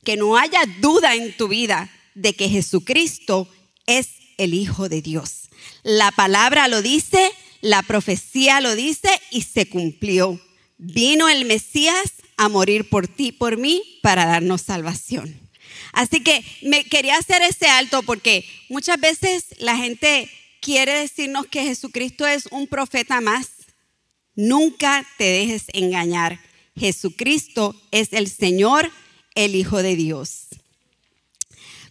que 0.04 0.16
no 0.16 0.36
haya 0.36 0.60
duda 0.80 1.16
en 1.16 1.36
tu 1.36 1.48
vida 1.48 1.90
de 2.14 2.34
que 2.34 2.48
Jesucristo 2.48 3.48
es 3.86 4.10
el 4.36 4.54
Hijo 4.54 4.88
de 4.88 5.02
Dios. 5.02 5.48
La 5.82 6.12
palabra 6.12 6.68
lo 6.68 6.82
dice, 6.82 7.32
la 7.62 7.82
profecía 7.82 8.60
lo 8.60 8.76
dice 8.76 9.10
y 9.32 9.42
se 9.42 9.68
cumplió. 9.68 10.40
Vino 10.76 11.28
el 11.28 11.46
Mesías 11.46 12.12
a 12.36 12.48
morir 12.48 12.88
por 12.88 13.08
ti, 13.08 13.32
por 13.32 13.56
mí, 13.56 13.82
para 14.02 14.24
darnos 14.24 14.62
salvación. 14.62 15.47
Así 15.98 16.20
que 16.20 16.44
me 16.62 16.84
quería 16.84 17.16
hacer 17.16 17.42
ese 17.42 17.66
alto 17.66 18.04
porque 18.04 18.44
muchas 18.68 19.00
veces 19.00 19.46
la 19.58 19.76
gente 19.76 20.30
quiere 20.60 20.92
decirnos 20.92 21.48
que 21.48 21.64
Jesucristo 21.64 22.24
es 22.24 22.46
un 22.52 22.68
profeta 22.68 23.20
más. 23.20 23.48
Nunca 24.36 25.04
te 25.16 25.24
dejes 25.24 25.64
engañar. 25.72 26.38
Jesucristo 26.78 27.74
es 27.90 28.12
el 28.12 28.28
Señor, 28.30 28.92
el 29.34 29.56
Hijo 29.56 29.82
de 29.82 29.96
Dios. 29.96 30.46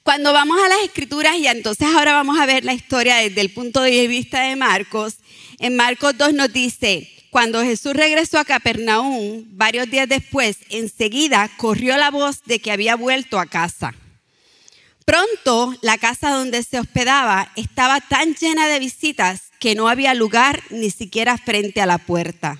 Cuando 0.03 0.31
vamos 0.31 0.57
a 0.63 0.69
las 0.69 0.83
escrituras, 0.85 1.35
y 1.35 1.47
entonces 1.47 1.89
ahora 1.89 2.13
vamos 2.13 2.39
a 2.39 2.45
ver 2.45 2.63
la 2.63 2.73
historia 2.73 3.17
desde 3.17 3.41
el 3.41 3.51
punto 3.51 3.81
de 3.81 4.07
vista 4.07 4.39
de 4.43 4.55
Marcos, 4.55 5.15
en 5.59 5.75
Marcos 5.75 6.17
2 6.17 6.33
nos 6.33 6.53
dice, 6.53 7.11
cuando 7.37 7.61
Jesús 7.61 7.93
regresó 7.93 8.39
a 8.39 8.45
Capernaum, 8.45 9.43
varios 9.49 9.91
días 9.91 10.09
después, 10.09 10.57
enseguida 10.71 11.47
corrió 11.57 11.95
la 11.95 12.09
voz 12.09 12.41
de 12.45 12.57
que 12.57 12.71
había 12.71 12.95
vuelto 12.95 13.39
a 13.39 13.45
casa. 13.45 13.93
Pronto 15.05 15.75
la 15.83 15.99
casa 15.99 16.31
donde 16.31 16.63
se 16.63 16.79
hospedaba 16.79 17.51
estaba 17.55 18.01
tan 18.01 18.33
llena 18.33 18.67
de 18.67 18.79
visitas 18.79 19.51
que 19.59 19.75
no 19.75 19.87
había 19.87 20.15
lugar 20.15 20.63
ni 20.71 20.89
siquiera 20.89 21.37
frente 21.37 21.79
a 21.79 21.85
la 21.85 21.99
puerta. 21.99 22.57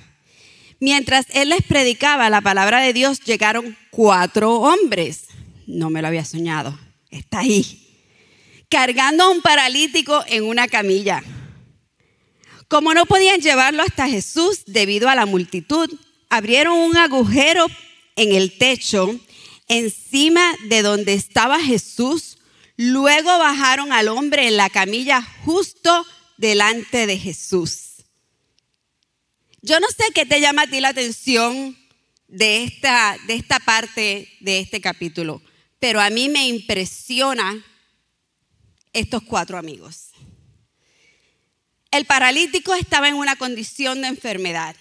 Mientras 0.80 1.26
él 1.34 1.50
les 1.50 1.64
predicaba 1.64 2.30
la 2.30 2.42
palabra 2.42 2.80
de 2.80 2.94
Dios, 2.94 3.22
llegaron 3.22 3.76
cuatro 3.90 4.58
hombres. 4.58 5.24
No 5.66 5.90
me 5.90 6.04
lo 6.04 6.08
había 6.10 6.24
soñado, 6.24 6.80
está 7.10 7.40
ahí. 7.40 7.98
Cargando 8.70 9.24
a 9.24 9.32
un 9.32 9.42
paralítico 9.42 10.24
en 10.28 10.44
una 10.44 10.68
camilla. 10.68 11.24
Como 12.68 12.94
no 12.94 13.06
podían 13.06 13.42
llevarlo 13.42 13.84
hasta 13.84 14.08
Jesús 14.08 14.64
debido 14.66 15.08
a 15.10 15.16
la 15.16 15.26
multitud, 15.26 15.90
abrieron 16.30 16.78
un 16.78 16.98
agujero 16.98 17.66
en 18.16 18.34
el 18.34 18.58
techo 18.58 19.20
encima 19.68 20.54
de 20.66 20.82
donde 20.82 21.14
estaba 21.14 21.60
Jesús. 21.60 22.38
Luego 22.76 23.30
bajaron 23.40 23.92
al 23.94 24.10
hombre 24.10 24.48
en 24.48 24.58
la 24.58 24.70
camilla 24.70 25.22
justo 25.46 26.06
delante 26.38 27.08
de 27.08 27.18
Jesús. 27.18 28.06
Yo 29.62 29.80
no 29.80 29.88
sé 29.88 30.12
qué 30.14 30.26
te 30.26 30.40
llama 30.40 30.64
a 30.64 30.68
ti 30.68 30.80
la 30.80 30.90
atención 30.90 31.78
de 32.28 32.64
esta, 32.64 33.18
de 33.28 33.36
esta 33.36 33.60
parte 33.60 34.30
de 34.42 34.60
este 34.60 34.82
capítulo, 34.82 35.42
pero 35.80 36.02
a 36.02 36.10
mí 36.10 36.30
me 36.30 36.48
impresiona 36.48 37.66
estos 38.94 39.24
cuatro 39.24 39.58
amigos. 39.58 40.12
El 41.92 42.06
paralítico 42.06 42.74
estaba 42.74 43.08
en 43.08 43.16
una 43.16 43.36
condición 43.36 44.02
de 44.02 44.08
enfermedad. 44.08 44.76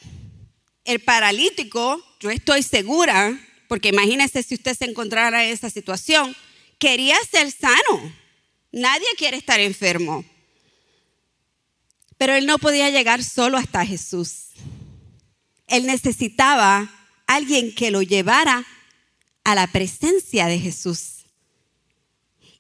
el 0.85 1.01
paralítico, 1.01 2.01
yo 2.21 2.31
estoy 2.31 2.63
segura, 2.63 3.37
porque 3.67 3.89
imagínese 3.89 4.45
si 4.45 4.55
usted 4.55 4.77
se 4.77 4.85
encontrara 4.85 5.45
en 5.45 5.53
esa 5.53 5.69
situación, 5.69 6.37
quería 6.79 7.17
ser 7.29 7.51
sano. 7.51 8.15
Nadie 8.71 9.07
quiere 9.19 9.37
estar 9.37 9.59
enfermo. 9.59 10.25
Pero 12.19 12.35
él 12.35 12.47
no 12.47 12.59
podía 12.59 12.91
llegar 12.91 13.23
solo 13.25 13.59
hasta 13.59 13.85
Jesús. 13.85 14.51
Él 15.67 15.87
necesitaba 15.87 16.91
alguien 17.27 17.75
que 17.75 17.91
lo 17.91 18.03
llevara 18.03 18.65
a 19.45 19.55
la 19.55 19.67
presencia 19.67 20.47
de 20.47 20.59
Jesús. 20.59 21.25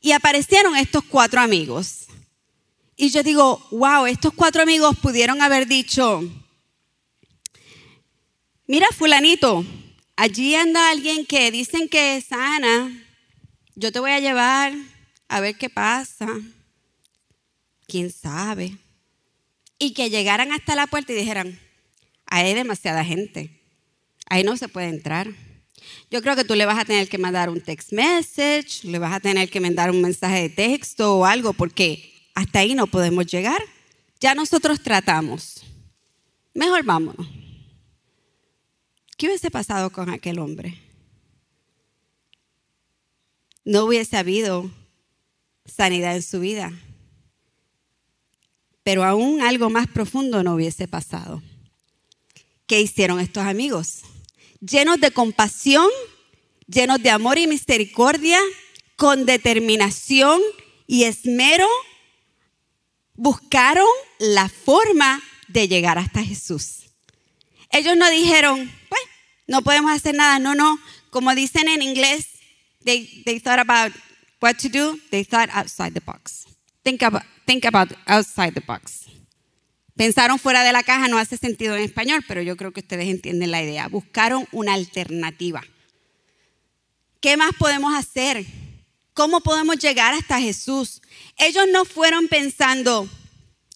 Y 0.00 0.12
aparecieron 0.12 0.76
estos 0.76 1.04
cuatro 1.04 1.40
amigos. 1.40 2.05
Y 2.96 3.10
yo 3.10 3.22
digo, 3.22 3.62
wow, 3.70 4.06
estos 4.06 4.32
cuatro 4.32 4.62
amigos 4.62 4.96
pudieron 4.96 5.42
haber 5.42 5.66
dicho, 5.66 6.22
mira 8.66 8.86
fulanito, 8.96 9.66
allí 10.16 10.54
anda 10.54 10.90
alguien 10.90 11.26
que 11.26 11.50
dicen 11.50 11.90
que 11.90 12.16
es 12.16 12.24
sana, 12.24 12.90
yo 13.74 13.92
te 13.92 14.00
voy 14.00 14.12
a 14.12 14.20
llevar 14.20 14.72
a 15.28 15.40
ver 15.40 15.58
qué 15.58 15.68
pasa, 15.68 16.26
quién 17.86 18.10
sabe. 18.10 18.78
Y 19.78 19.92
que 19.92 20.08
llegaran 20.08 20.52
hasta 20.52 20.74
la 20.74 20.86
puerta 20.86 21.12
y 21.12 21.16
dijeran, 21.16 21.60
hay 22.24 22.54
demasiada 22.54 23.04
gente, 23.04 23.60
ahí 24.30 24.42
no 24.42 24.56
se 24.56 24.68
puede 24.68 24.88
entrar. 24.88 25.28
Yo 26.10 26.22
creo 26.22 26.34
que 26.34 26.44
tú 26.44 26.54
le 26.54 26.64
vas 26.64 26.78
a 26.78 26.86
tener 26.86 27.10
que 27.10 27.18
mandar 27.18 27.50
un 27.50 27.60
text 27.60 27.92
message, 27.92 28.84
le 28.84 28.98
vas 28.98 29.12
a 29.12 29.20
tener 29.20 29.50
que 29.50 29.60
mandar 29.60 29.90
un 29.90 30.00
mensaje 30.00 30.40
de 30.40 30.48
texto 30.48 31.18
o 31.18 31.26
algo, 31.26 31.52
porque 31.52 32.15
hasta 32.36 32.58
ahí 32.58 32.74
no 32.74 32.86
podemos 32.86 33.26
llegar. 33.26 33.60
Ya 34.20 34.34
nosotros 34.34 34.82
tratamos. 34.82 35.62
Mejor 36.52 36.84
vámonos. 36.84 37.26
¿Qué 39.16 39.26
hubiese 39.26 39.50
pasado 39.50 39.90
con 39.90 40.10
aquel 40.10 40.38
hombre? 40.38 40.78
No 43.64 43.84
hubiese 43.84 44.18
habido 44.18 44.70
sanidad 45.64 46.14
en 46.14 46.22
su 46.22 46.40
vida. 46.40 46.72
Pero 48.82 49.02
aún 49.02 49.40
algo 49.40 49.70
más 49.70 49.86
profundo 49.88 50.42
no 50.42 50.54
hubiese 50.54 50.86
pasado. 50.86 51.42
¿Qué 52.66 52.82
hicieron 52.82 53.18
estos 53.18 53.44
amigos? 53.44 54.02
Llenos 54.60 55.00
de 55.00 55.10
compasión, 55.10 55.88
llenos 56.66 57.02
de 57.02 57.08
amor 57.08 57.38
y 57.38 57.46
misericordia, 57.46 58.38
con 58.96 59.24
determinación 59.24 60.38
y 60.86 61.04
esmero, 61.04 61.66
buscaron 63.16 63.86
la 64.18 64.48
forma 64.48 65.22
de 65.48 65.68
llegar 65.68 65.98
hasta 65.98 66.22
Jesús. 66.22 66.90
Ellos 67.70 67.96
no 67.96 68.08
dijeron, 68.10 68.70
pues, 68.88 69.02
no 69.46 69.62
podemos 69.62 69.90
hacer 69.90 70.14
nada. 70.14 70.38
No, 70.38 70.54
no. 70.54 70.78
Como 71.10 71.34
dicen 71.34 71.68
en 71.68 71.82
inglés, 71.82 72.26
they, 72.84 73.40
thought 73.40 73.58
about 73.58 73.92
what 74.40 74.56
to 74.56 74.68
do. 74.68 74.98
They 75.10 75.24
thought 75.24 75.50
outside 75.52 75.92
the 75.92 76.00
box. 76.00 76.46
Think 76.82 77.02
about, 77.02 77.22
think 77.46 77.64
about 77.64 77.92
outside 78.06 78.52
the 78.52 78.60
box. 78.60 79.06
Pensaron 79.96 80.38
fuera 80.38 80.62
de 80.62 80.72
la 80.72 80.82
caja, 80.82 81.08
no 81.08 81.16
hace 81.16 81.38
sentido 81.38 81.74
en 81.74 81.82
español, 81.82 82.22
pero 82.28 82.42
yo 82.42 82.56
creo 82.56 82.72
que 82.72 82.80
ustedes 82.80 83.08
entienden 83.08 83.50
la 83.50 83.62
idea. 83.62 83.88
Buscaron 83.88 84.46
una 84.52 84.74
alternativa. 84.74 85.62
¿Qué 87.20 87.36
más 87.38 87.52
podemos 87.58 87.94
hacer? 87.94 88.44
¿Cómo 89.16 89.40
podemos 89.40 89.78
llegar 89.78 90.12
hasta 90.12 90.42
Jesús? 90.42 91.00
Ellos 91.38 91.64
no 91.72 91.86
fueron 91.86 92.28
pensando, 92.28 93.08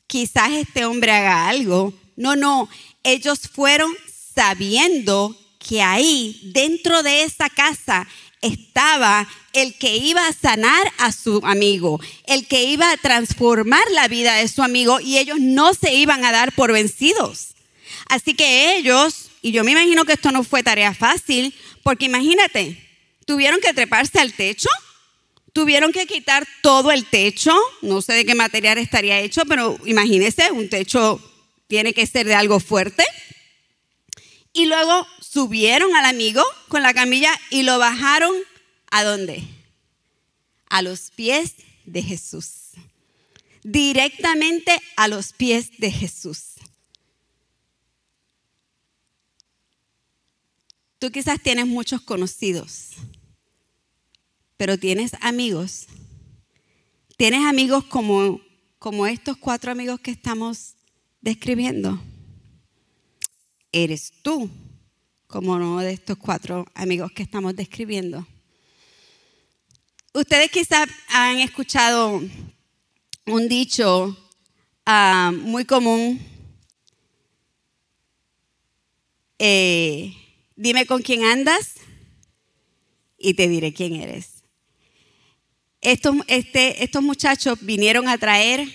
quizás 0.06 0.52
este 0.52 0.84
hombre 0.84 1.12
haga 1.12 1.48
algo. 1.48 1.94
No, 2.14 2.36
no, 2.36 2.68
ellos 3.02 3.48
fueron 3.50 3.90
sabiendo 4.34 5.34
que 5.58 5.80
ahí, 5.80 6.38
dentro 6.52 7.02
de 7.02 7.22
esa 7.22 7.48
casa, 7.48 8.06
estaba 8.42 9.26
el 9.54 9.78
que 9.78 9.96
iba 9.96 10.26
a 10.26 10.34
sanar 10.34 10.92
a 10.98 11.10
su 11.10 11.40
amigo, 11.42 11.98
el 12.26 12.46
que 12.46 12.64
iba 12.64 12.90
a 12.90 12.98
transformar 12.98 13.90
la 13.92 14.08
vida 14.08 14.34
de 14.34 14.46
su 14.46 14.62
amigo 14.62 15.00
y 15.00 15.16
ellos 15.16 15.40
no 15.40 15.72
se 15.72 15.94
iban 15.94 16.22
a 16.26 16.32
dar 16.32 16.52
por 16.52 16.70
vencidos. 16.70 17.54
Así 18.10 18.34
que 18.34 18.76
ellos, 18.76 19.30
y 19.40 19.52
yo 19.52 19.64
me 19.64 19.72
imagino 19.72 20.04
que 20.04 20.12
esto 20.12 20.32
no 20.32 20.44
fue 20.44 20.62
tarea 20.62 20.92
fácil, 20.92 21.54
porque 21.82 22.04
imagínate, 22.04 22.76
tuvieron 23.24 23.58
que 23.60 23.72
treparse 23.72 24.20
al 24.20 24.34
techo 24.34 24.68
Tuvieron 25.52 25.92
que 25.92 26.06
quitar 26.06 26.46
todo 26.62 26.92
el 26.92 27.06
techo, 27.06 27.56
no 27.82 28.02
sé 28.02 28.12
de 28.12 28.24
qué 28.24 28.34
material 28.34 28.78
estaría 28.78 29.18
hecho, 29.18 29.42
pero 29.46 29.78
imagínense, 29.84 30.50
un 30.52 30.68
techo 30.68 31.20
tiene 31.66 31.92
que 31.92 32.06
ser 32.06 32.26
de 32.26 32.34
algo 32.34 32.60
fuerte. 32.60 33.04
Y 34.52 34.66
luego 34.66 35.06
subieron 35.20 35.94
al 35.96 36.04
amigo 36.04 36.42
con 36.68 36.82
la 36.82 36.94
camilla 36.94 37.30
y 37.50 37.62
lo 37.62 37.78
bajaron 37.78 38.34
a 38.90 39.04
dónde? 39.04 39.42
A 40.68 40.82
los 40.82 41.10
pies 41.10 41.54
de 41.84 42.02
Jesús. 42.02 42.70
Directamente 43.62 44.80
a 44.96 45.08
los 45.08 45.32
pies 45.32 45.70
de 45.78 45.90
Jesús. 45.90 46.54
Tú 50.98 51.10
quizás 51.10 51.40
tienes 51.40 51.66
muchos 51.66 52.02
conocidos 52.02 52.90
pero 54.60 54.76
tienes 54.76 55.12
amigos. 55.22 55.86
Tienes 57.16 57.46
amigos 57.46 57.82
como, 57.84 58.42
como 58.78 59.06
estos 59.06 59.38
cuatro 59.38 59.72
amigos 59.72 60.00
que 60.00 60.10
estamos 60.10 60.74
describiendo. 61.22 61.98
Eres 63.72 64.12
tú 64.20 64.50
como 65.26 65.52
uno 65.52 65.80
de 65.80 65.92
estos 65.92 66.18
cuatro 66.18 66.66
amigos 66.74 67.10
que 67.12 67.22
estamos 67.22 67.56
describiendo. 67.56 68.26
Ustedes 70.12 70.50
quizás 70.50 70.90
han 71.08 71.38
escuchado 71.38 72.20
un 73.24 73.48
dicho 73.48 74.14
ah, 74.84 75.32
muy 75.34 75.64
común. 75.64 76.20
Eh, 79.38 80.14
dime 80.54 80.84
con 80.84 81.00
quién 81.00 81.24
andas 81.24 81.76
y 83.16 83.32
te 83.32 83.48
diré 83.48 83.72
quién 83.72 83.94
eres. 83.94 84.39
Estos, 85.80 86.16
este, 86.26 86.84
estos 86.84 87.02
muchachos 87.02 87.58
vinieron 87.62 88.08
a 88.08 88.18
traer, 88.18 88.68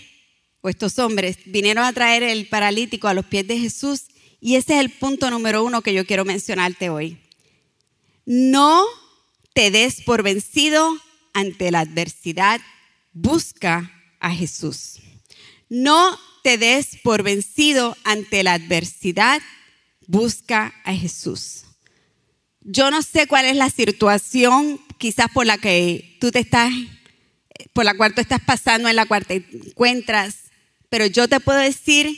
o 0.61 0.69
estos 0.69 0.97
hombres, 0.97 1.37
vinieron 1.45 1.83
a 1.83 1.93
traer 1.93 2.23
el 2.23 2.47
paralítico 2.47 3.07
a 3.07 3.13
los 3.13 3.25
pies 3.25 3.47
de 3.47 3.59
Jesús 3.59 4.05
y 4.41 4.55
ese 4.55 4.73
es 4.75 4.79
el 4.79 4.89
punto 4.89 5.29
número 5.29 5.63
uno 5.63 5.81
que 5.81 5.93
yo 5.93 6.05
quiero 6.05 6.25
mencionarte 6.25 6.89
hoy. 6.89 7.19
No 8.25 8.85
te 9.53 9.71
des 9.71 10.01
por 10.01 10.23
vencido 10.23 10.97
ante 11.33 11.71
la 11.71 11.81
adversidad, 11.81 12.61
busca 13.13 13.91
a 14.19 14.31
Jesús. 14.31 14.99
No 15.69 16.17
te 16.43 16.57
des 16.57 16.97
por 17.03 17.23
vencido 17.23 17.95
ante 18.03 18.43
la 18.43 18.53
adversidad, 18.53 19.41
busca 20.07 20.73
a 20.83 20.93
Jesús. 20.93 21.65
Yo 22.61 22.89
no 22.89 23.01
sé 23.01 23.27
cuál 23.27 23.45
es 23.45 23.55
la 23.55 23.69
situación 23.69 24.79
quizás 24.97 25.27
por 25.31 25.45
la 25.45 25.57
que 25.57 26.17
tú 26.19 26.31
te 26.31 26.39
estás 26.39 26.71
por 27.73 27.85
la 27.85 27.95
cual 27.95 28.13
tú 28.13 28.21
estás 28.21 28.41
pasando, 28.41 28.89
en 28.89 28.95
la 28.95 29.05
cual 29.05 29.25
te 29.25 29.45
encuentras, 29.51 30.35
pero 30.89 31.05
yo 31.05 31.27
te 31.27 31.39
puedo 31.39 31.59
decir 31.59 32.17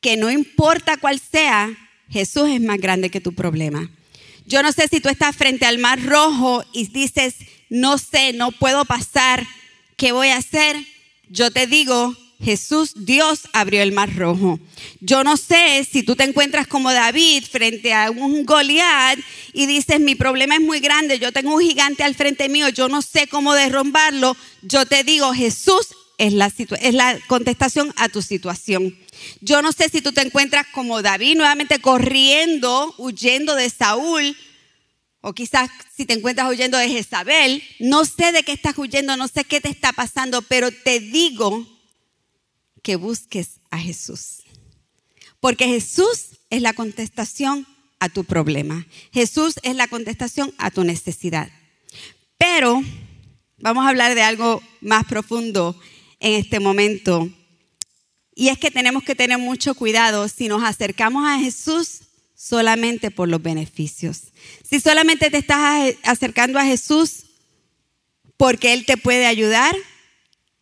que 0.00 0.16
no 0.16 0.30
importa 0.30 0.96
cuál 0.96 1.20
sea, 1.20 1.70
Jesús 2.08 2.48
es 2.48 2.60
más 2.60 2.78
grande 2.78 3.10
que 3.10 3.20
tu 3.20 3.34
problema. 3.34 3.90
Yo 4.46 4.62
no 4.62 4.70
sé 4.72 4.86
si 4.88 5.00
tú 5.00 5.08
estás 5.08 5.34
frente 5.34 5.66
al 5.66 5.78
mar 5.78 6.02
rojo 6.04 6.64
y 6.72 6.86
dices, 6.88 7.36
no 7.68 7.98
sé, 7.98 8.32
no 8.32 8.52
puedo 8.52 8.84
pasar, 8.84 9.46
¿qué 9.96 10.12
voy 10.12 10.28
a 10.28 10.36
hacer? 10.36 10.76
Yo 11.28 11.50
te 11.50 11.66
digo, 11.66 12.16
Jesús, 12.40 12.92
Dios 12.94 13.48
abrió 13.52 13.82
el 13.82 13.92
mar 13.92 14.14
rojo. 14.14 14.60
Yo 15.00 15.24
no 15.24 15.36
sé 15.36 15.86
si 15.90 16.02
tú 16.02 16.16
te 16.16 16.24
encuentras 16.24 16.66
como 16.66 16.92
David 16.92 17.44
frente 17.50 17.94
a 17.94 18.10
un 18.10 18.44
Goliat 18.44 19.18
y 19.52 19.66
dices, 19.66 20.00
mi 20.00 20.14
problema 20.14 20.56
es 20.56 20.60
muy 20.60 20.80
grande, 20.80 21.18
yo 21.18 21.32
tengo 21.32 21.54
un 21.54 21.62
gigante 21.62 22.02
al 22.02 22.14
frente 22.14 22.48
mío, 22.48 22.68
yo 22.68 22.88
no 22.88 23.00
sé 23.00 23.26
cómo 23.26 23.54
derrumbarlo. 23.54 24.36
Yo 24.62 24.84
te 24.84 25.02
digo, 25.02 25.32
Jesús 25.32 25.88
es 26.18 26.32
la, 26.32 26.52
es 26.80 26.94
la 26.94 27.18
contestación 27.26 27.92
a 27.96 28.08
tu 28.08 28.20
situación. 28.20 28.96
Yo 29.40 29.62
no 29.62 29.72
sé 29.72 29.88
si 29.88 30.02
tú 30.02 30.12
te 30.12 30.20
encuentras 30.20 30.66
como 30.72 31.00
David 31.02 31.36
nuevamente 31.36 31.78
corriendo, 31.78 32.94
huyendo 32.98 33.54
de 33.54 33.70
Saúl. 33.70 34.36
O 35.22 35.32
quizás 35.32 35.70
si 35.94 36.04
te 36.04 36.12
encuentras 36.14 36.48
huyendo 36.48 36.78
de 36.78 36.88
Jezabel, 36.88 37.62
no 37.80 38.04
sé 38.04 38.30
de 38.30 38.42
qué 38.44 38.52
estás 38.52 38.78
huyendo, 38.78 39.16
no 39.16 39.26
sé 39.26 39.44
qué 39.44 39.60
te 39.60 39.68
está 39.68 39.92
pasando, 39.92 40.42
pero 40.42 40.70
te 40.70 41.00
digo 41.00 41.66
que 42.86 42.94
busques 42.94 43.58
a 43.72 43.78
Jesús. 43.80 44.44
Porque 45.40 45.66
Jesús 45.66 46.38
es 46.50 46.62
la 46.62 46.72
contestación 46.72 47.66
a 47.98 48.08
tu 48.08 48.22
problema. 48.22 48.86
Jesús 49.12 49.56
es 49.64 49.74
la 49.74 49.88
contestación 49.88 50.54
a 50.56 50.70
tu 50.70 50.84
necesidad. 50.84 51.50
Pero 52.38 52.80
vamos 53.58 53.84
a 53.84 53.88
hablar 53.88 54.14
de 54.14 54.22
algo 54.22 54.62
más 54.80 55.04
profundo 55.04 55.76
en 56.20 56.34
este 56.34 56.60
momento. 56.60 57.28
Y 58.36 58.50
es 58.50 58.58
que 58.58 58.70
tenemos 58.70 59.02
que 59.02 59.16
tener 59.16 59.38
mucho 59.38 59.74
cuidado 59.74 60.28
si 60.28 60.46
nos 60.46 60.62
acercamos 60.62 61.26
a 61.26 61.40
Jesús 61.40 62.02
solamente 62.36 63.10
por 63.10 63.28
los 63.28 63.42
beneficios. 63.42 64.32
Si 64.62 64.78
solamente 64.78 65.28
te 65.28 65.38
estás 65.38 65.96
acercando 66.04 66.60
a 66.60 66.64
Jesús 66.64 67.24
porque 68.36 68.74
Él 68.74 68.86
te 68.86 68.96
puede 68.96 69.26
ayudar, 69.26 69.74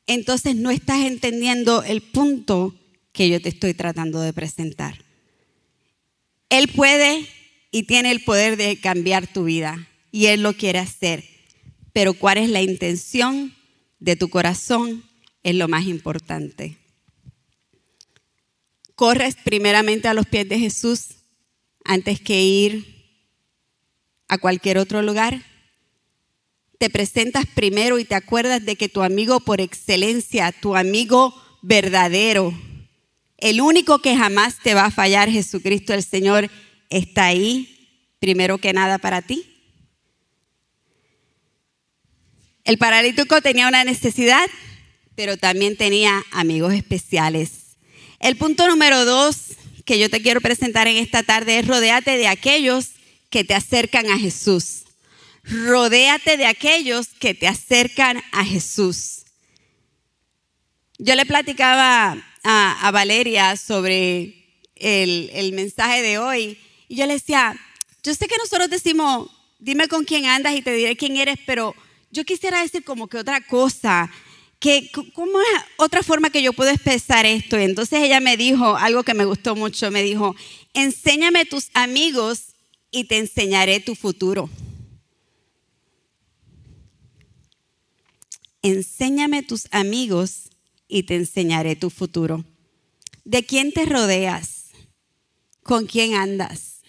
entonces 0.06 0.56
no 0.56 0.70
estás 0.70 1.00
entendiendo 1.00 1.82
el 1.82 2.02
punto 2.02 2.74
que 3.12 3.28
yo 3.28 3.40
te 3.40 3.48
estoy 3.48 3.74
tratando 3.74 4.20
de 4.20 4.32
presentar. 4.32 5.04
Él 6.50 6.68
puede 6.68 7.26
y 7.70 7.84
tiene 7.84 8.10
el 8.10 8.22
poder 8.22 8.56
de 8.56 8.78
cambiar 8.80 9.26
tu 9.26 9.44
vida 9.44 9.88
y 10.12 10.26
Él 10.26 10.42
lo 10.42 10.54
quiere 10.54 10.78
hacer. 10.78 11.24
Pero 11.92 12.14
cuál 12.14 12.38
es 12.38 12.48
la 12.50 12.62
intención 12.62 13.54
de 13.98 14.16
tu 14.16 14.28
corazón 14.28 15.04
es 15.42 15.54
lo 15.54 15.68
más 15.68 15.86
importante. 15.86 16.76
Corres 18.94 19.36
primeramente 19.42 20.08
a 20.08 20.14
los 20.14 20.26
pies 20.26 20.48
de 20.48 20.58
Jesús 20.58 21.16
antes 21.84 22.20
que 22.20 22.42
ir 22.42 22.94
a 24.28 24.38
cualquier 24.38 24.78
otro 24.78 25.02
lugar 25.02 25.42
te 26.78 26.90
presentas 26.90 27.46
primero 27.46 27.98
y 27.98 28.04
te 28.04 28.14
acuerdas 28.14 28.64
de 28.64 28.76
que 28.76 28.88
tu 28.88 29.02
amigo 29.02 29.40
por 29.40 29.60
excelencia, 29.60 30.52
tu 30.52 30.76
amigo 30.76 31.34
verdadero, 31.62 32.52
el 33.38 33.60
único 33.60 34.00
que 34.00 34.16
jamás 34.16 34.58
te 34.62 34.74
va 34.74 34.86
a 34.86 34.90
fallar, 34.90 35.30
Jesucristo 35.30 35.92
el 35.92 36.02
Señor, 36.02 36.50
está 36.90 37.26
ahí 37.26 38.16
primero 38.18 38.58
que 38.58 38.72
nada 38.72 38.98
para 38.98 39.22
ti. 39.22 39.44
El 42.64 42.78
paralítico 42.78 43.42
tenía 43.42 43.68
una 43.68 43.84
necesidad, 43.84 44.46
pero 45.14 45.36
también 45.36 45.76
tenía 45.76 46.24
amigos 46.32 46.72
especiales. 46.72 47.76
El 48.20 48.36
punto 48.36 48.66
número 48.66 49.04
dos 49.04 49.52
que 49.84 49.98
yo 49.98 50.08
te 50.08 50.22
quiero 50.22 50.40
presentar 50.40 50.88
en 50.88 50.96
esta 50.96 51.22
tarde 51.22 51.58
es 51.58 51.66
rodeate 51.66 52.16
de 52.16 52.28
aquellos 52.28 52.92
que 53.28 53.44
te 53.44 53.54
acercan 53.54 54.06
a 54.06 54.18
Jesús 54.18 54.83
rodéate 55.44 56.36
de 56.36 56.46
aquellos 56.46 57.08
que 57.08 57.34
te 57.34 57.46
acercan 57.46 58.22
a 58.32 58.44
Jesús. 58.44 59.24
Yo 60.98 61.14
le 61.14 61.26
platicaba 61.26 62.16
a, 62.42 62.90
Valeria 62.92 63.56
sobre 63.56 64.60
el, 64.76 65.30
el, 65.32 65.52
mensaje 65.52 66.02
de 66.02 66.18
hoy 66.18 66.58
y 66.88 66.96
yo 66.96 67.06
le 67.06 67.14
decía, 67.14 67.58
yo 68.02 68.14
sé 68.14 68.26
que 68.28 68.36
nosotros 68.38 68.70
decimos, 68.70 69.30
dime 69.58 69.88
con 69.88 70.04
quién 70.04 70.26
andas 70.26 70.54
y 70.54 70.62
te 70.62 70.72
diré 70.72 70.96
quién 70.96 71.16
eres, 71.16 71.38
pero 71.46 71.74
yo 72.10 72.24
quisiera 72.24 72.60
decir 72.62 72.84
como 72.84 73.08
que 73.08 73.18
otra 73.18 73.40
cosa, 73.40 74.10
que 74.60 74.90
cómo 75.14 75.40
es 75.40 75.62
otra 75.76 76.02
forma 76.02 76.30
que 76.30 76.42
yo 76.42 76.52
puedo 76.52 76.70
expresar 76.70 77.26
esto. 77.26 77.58
Y 77.58 77.64
entonces 77.64 78.00
ella 78.00 78.20
me 78.20 78.36
dijo 78.36 78.76
algo 78.76 79.02
que 79.02 79.14
me 79.14 79.24
gustó 79.24 79.56
mucho, 79.56 79.90
me 79.90 80.02
dijo, 80.02 80.36
enséñame 80.74 81.44
tus 81.44 81.70
amigos 81.74 82.54
y 82.90 83.04
te 83.04 83.18
enseñaré 83.18 83.80
tu 83.80 83.94
futuro. 83.94 84.48
Enséñame 88.64 89.42
tus 89.42 89.68
amigos 89.70 90.48
y 90.88 91.04
te 91.04 91.14
enseñaré 91.14 91.76
tu 91.76 91.90
futuro. 91.90 92.44
¿De 93.24 93.44
quién 93.44 93.72
te 93.72 93.84
rodeas? 93.84 94.70
¿Con 95.62 95.86
quién 95.86 96.14
andas? 96.14 96.80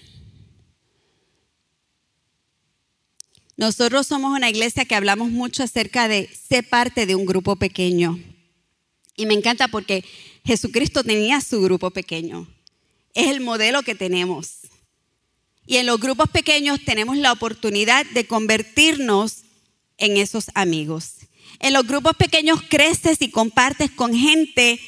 Nosotros 3.58 4.08
somos 4.08 4.36
una 4.36 4.50
iglesia 4.50 4.86
que 4.86 4.96
hablamos 4.96 5.32
mucho 5.32 5.64
acerca 5.64 6.08
de 6.08 6.30
ser 6.30 6.68
parte 6.68 7.06
de 7.06 7.16
un 7.16 7.26
grupo 7.26 7.58
pequeño. 7.58 8.20
Y 9.18 9.26
me 9.26 9.34
encanta 9.34 9.68
porque 9.68 10.04
Jesucristo 10.46 11.04
tenía 11.04 11.42
su 11.42 11.62
grupo 11.62 11.92
pequeño. 11.92 12.48
Es 13.14 13.28
el 13.28 13.42
modelo 13.42 13.84
que 13.84 13.96
tenemos. 13.96 14.60
Y 15.66 15.78
en 15.78 15.88
los 15.88 16.00
grupos 16.00 16.30
pequeños 16.30 16.80
tenemos 16.86 17.18
la 17.18 17.34
oportunidad 17.34 18.06
de 18.08 18.28
convertirnos 18.28 19.44
en 19.98 20.18
esos 20.18 20.52
amigos. 20.54 21.25
En 21.66 21.74
los 21.74 21.88
grupos 21.88 22.16
pequeños 22.16 22.62
creces 22.70 23.24
y 23.24 23.32
compartes 23.32 23.90
con 23.90 24.14
gente 24.14 24.80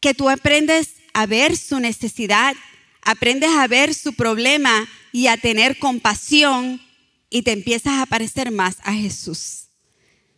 que 0.00 0.12
tú 0.12 0.28
aprendes 0.28 0.94
a 1.14 1.24
ver 1.24 1.56
su 1.56 1.78
necesidad, 1.78 2.56
aprendes 3.00 3.50
a 3.50 3.68
ver 3.68 3.94
su 3.94 4.14
problema 4.14 4.88
y 5.12 5.28
a 5.28 5.36
tener 5.36 5.78
compasión 5.78 6.82
y 7.30 7.42
te 7.42 7.52
empiezas 7.52 8.00
a 8.00 8.06
parecer 8.06 8.50
más 8.50 8.78
a 8.82 8.92
Jesús. 8.92 9.68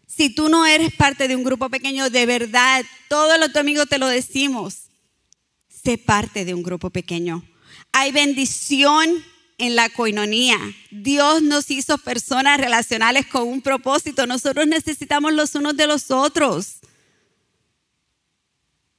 Si 0.07 0.29
tú 0.29 0.51
no 0.51 0.67
eres 0.67 0.93
parte 0.93 1.27
de 1.27 1.37
un 1.37 1.43
grupo 1.43 1.71
pequeño, 1.71 2.11
de 2.11 2.27
verdad, 2.27 2.85
todos 3.09 3.41
los 3.41 3.57
amigos 3.57 3.89
te 3.89 3.97
lo 3.97 4.09
decimos, 4.09 4.91
sé 5.69 5.97
parte 5.97 6.45
de 6.45 6.53
un 6.53 6.63
grupo 6.63 6.91
pequeño. 6.91 7.43
Hay 7.93 8.13
bendición 8.13 9.25
en 9.59 9.77
la 9.77 9.89
coinonía. 9.89 10.59
Dios 10.91 11.43
nos 11.43 11.71
hizo 11.71 11.99
personas 11.99 12.59
relacionales 12.59 13.27
con 13.27 13.49
un 13.49 13.63
propósito. 13.63 14.27
Nosotros 14.27 14.67
necesitamos 14.67 15.33
los 15.33 15.55
unos 15.55 15.77
de 15.77 15.87
los 15.87 16.11
otros. 16.11 16.79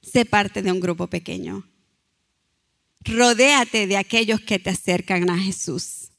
Sé 0.02 0.24
parte 0.24 0.62
de 0.62 0.72
un 0.72 0.80
grupo 0.80 1.06
pequeño. 1.08 1.66
Rodéate 3.04 3.86
de 3.86 3.96
aquellos 3.96 4.40
que 4.40 4.58
te 4.58 4.70
acercan 4.70 5.30
a 5.30 5.38
Jesús. 5.38 6.10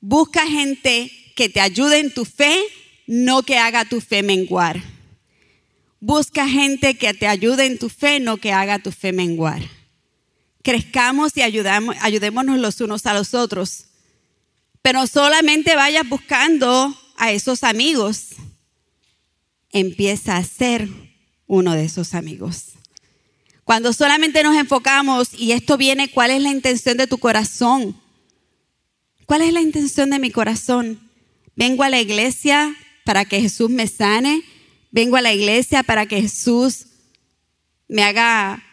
Busca 0.00 0.46
gente 0.46 1.10
que 1.36 1.48
te 1.48 1.60
ayude 1.60 1.98
en 1.98 2.12
tu 2.12 2.24
fe, 2.24 2.60
no 3.06 3.42
que 3.42 3.58
haga 3.58 3.84
tu 3.84 4.00
fe 4.00 4.22
menguar. 4.22 4.82
Busca 6.00 6.48
gente 6.48 6.96
que 6.96 7.14
te 7.14 7.26
ayude 7.26 7.66
en 7.66 7.78
tu 7.78 7.88
fe, 7.88 8.20
no 8.20 8.36
que 8.36 8.52
haga 8.52 8.78
tu 8.78 8.92
fe 8.92 9.12
menguar 9.12 9.75
crezcamos 10.66 11.36
y 11.36 11.42
ayudamos, 11.42 11.94
ayudémonos 12.00 12.58
los 12.58 12.80
unos 12.80 13.06
a 13.06 13.14
los 13.14 13.34
otros. 13.34 13.84
Pero 14.82 15.06
solamente 15.06 15.76
vayas 15.76 16.08
buscando 16.08 16.92
a 17.16 17.30
esos 17.30 17.62
amigos. 17.62 18.30
Empieza 19.70 20.36
a 20.36 20.42
ser 20.42 20.88
uno 21.46 21.74
de 21.74 21.84
esos 21.84 22.14
amigos. 22.14 22.72
Cuando 23.62 23.92
solamente 23.92 24.42
nos 24.42 24.56
enfocamos, 24.56 25.34
y 25.34 25.52
esto 25.52 25.76
viene, 25.76 26.10
¿cuál 26.10 26.32
es 26.32 26.42
la 26.42 26.50
intención 26.50 26.96
de 26.96 27.06
tu 27.06 27.18
corazón? 27.18 27.96
¿Cuál 29.24 29.42
es 29.42 29.52
la 29.52 29.60
intención 29.60 30.10
de 30.10 30.18
mi 30.18 30.32
corazón? 30.32 30.98
Vengo 31.54 31.84
a 31.84 31.90
la 31.90 32.00
iglesia 32.00 32.74
para 33.04 33.24
que 33.24 33.40
Jesús 33.40 33.70
me 33.70 33.86
sane. 33.86 34.42
Vengo 34.90 35.16
a 35.16 35.22
la 35.22 35.32
iglesia 35.32 35.84
para 35.84 36.06
que 36.06 36.22
Jesús 36.22 36.86
me 37.86 38.02
haga 38.02 38.65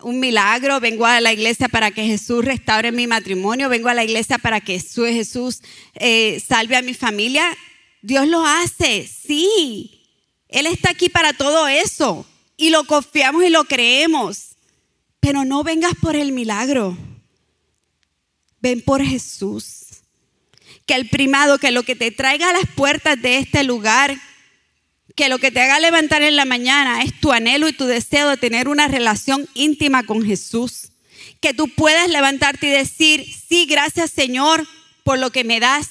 un 0.00 0.20
milagro, 0.20 0.80
vengo 0.80 1.06
a 1.06 1.20
la 1.20 1.32
iglesia 1.32 1.68
para 1.68 1.90
que 1.90 2.04
Jesús 2.04 2.44
restaure 2.44 2.92
mi 2.92 3.06
matrimonio, 3.06 3.68
vengo 3.68 3.88
a 3.88 3.94
la 3.94 4.04
iglesia 4.04 4.38
para 4.38 4.60
que 4.60 4.80
Jesús 4.80 5.62
eh, 5.94 6.42
salve 6.46 6.76
a 6.76 6.82
mi 6.82 6.94
familia. 6.94 7.56
Dios 8.02 8.26
lo 8.28 8.44
hace, 8.44 9.06
sí. 9.06 10.02
Él 10.48 10.66
está 10.66 10.90
aquí 10.90 11.08
para 11.08 11.32
todo 11.32 11.68
eso 11.68 12.26
y 12.56 12.70
lo 12.70 12.84
confiamos 12.84 13.44
y 13.44 13.50
lo 13.50 13.64
creemos. 13.64 14.56
Pero 15.20 15.44
no 15.44 15.64
vengas 15.64 15.94
por 16.00 16.16
el 16.16 16.32
milagro, 16.32 16.96
ven 18.60 18.82
por 18.82 19.02
Jesús. 19.02 19.80
Que 20.86 20.94
el 20.94 21.08
primado, 21.08 21.58
que 21.58 21.70
lo 21.70 21.82
que 21.82 21.96
te 21.96 22.10
traiga 22.10 22.50
a 22.50 22.52
las 22.52 22.66
puertas 22.74 23.20
de 23.22 23.38
este 23.38 23.64
lugar, 23.64 24.14
que 25.14 25.28
lo 25.28 25.38
que 25.38 25.50
te 25.50 25.60
haga 25.60 25.78
levantar 25.78 26.22
en 26.22 26.36
la 26.36 26.44
mañana 26.44 27.02
es 27.02 27.18
tu 27.20 27.32
anhelo 27.32 27.68
y 27.68 27.72
tu 27.72 27.84
deseo 27.84 28.28
de 28.28 28.36
tener 28.36 28.68
una 28.68 28.88
relación 28.88 29.48
íntima 29.54 30.02
con 30.04 30.24
Jesús. 30.24 30.90
Que 31.40 31.54
tú 31.54 31.68
puedas 31.68 32.08
levantarte 32.08 32.66
y 32.66 32.70
decir, 32.70 33.24
sí, 33.48 33.66
gracias 33.66 34.10
Señor 34.10 34.66
por 35.04 35.18
lo 35.18 35.30
que 35.30 35.44
me 35.44 35.60
das, 35.60 35.88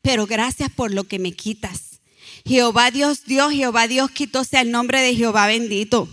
pero 0.00 0.26
gracias 0.26 0.70
por 0.70 0.92
lo 0.92 1.04
que 1.04 1.18
me 1.18 1.32
quitas. 1.32 2.00
Jehová 2.44 2.90
Dios 2.90 3.24
Dios, 3.24 3.52
Jehová 3.52 3.88
Dios 3.88 4.10
quitó 4.10 4.44
sea 4.44 4.60
el 4.60 4.70
nombre 4.70 5.00
de 5.00 5.16
Jehová 5.16 5.46
bendito. 5.46 6.08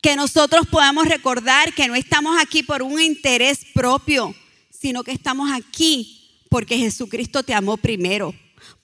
Que 0.00 0.14
nosotros 0.14 0.68
podamos 0.68 1.06
recordar 1.08 1.74
que 1.74 1.88
no 1.88 1.96
estamos 1.96 2.40
aquí 2.40 2.62
por 2.62 2.82
un 2.82 3.00
interés 3.00 3.66
propio, 3.74 4.32
sino 4.70 5.02
que 5.02 5.10
estamos 5.10 5.50
aquí 5.50 6.44
porque 6.48 6.78
Jesucristo 6.78 7.42
te 7.42 7.52
amó 7.52 7.76
primero 7.76 8.32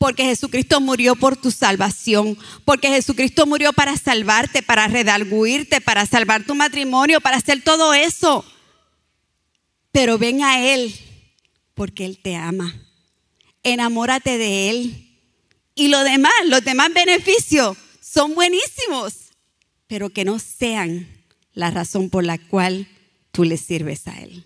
porque 0.04 0.26
Jesucristo 0.26 0.82
murió 0.82 1.16
por 1.16 1.34
tu 1.34 1.50
salvación, 1.50 2.36
porque 2.66 2.88
Jesucristo 2.88 3.46
murió 3.46 3.72
para 3.72 3.96
salvarte, 3.96 4.62
para 4.62 4.86
redalguirte, 4.86 5.80
para 5.80 6.04
salvar 6.04 6.44
tu 6.44 6.54
matrimonio, 6.54 7.22
para 7.22 7.38
hacer 7.38 7.62
todo 7.62 7.94
eso. 7.94 8.44
Pero 9.92 10.18
ven 10.18 10.42
a 10.42 10.74
Él, 10.74 10.94
porque 11.72 12.04
Él 12.04 12.18
te 12.18 12.36
ama. 12.36 12.78
Enamórate 13.62 14.36
de 14.36 14.68
Él. 14.68 15.08
Y 15.74 15.88
lo 15.88 16.04
demás, 16.04 16.34
los 16.48 16.62
demás 16.62 16.92
beneficios 16.92 17.74
son 18.02 18.34
buenísimos, 18.34 19.30
pero 19.86 20.10
que 20.10 20.26
no 20.26 20.38
sean 20.38 21.08
la 21.54 21.70
razón 21.70 22.10
por 22.10 22.24
la 22.24 22.36
cual 22.36 22.88
tú 23.32 23.44
le 23.44 23.56
sirves 23.56 24.06
a 24.06 24.20
Él. 24.20 24.44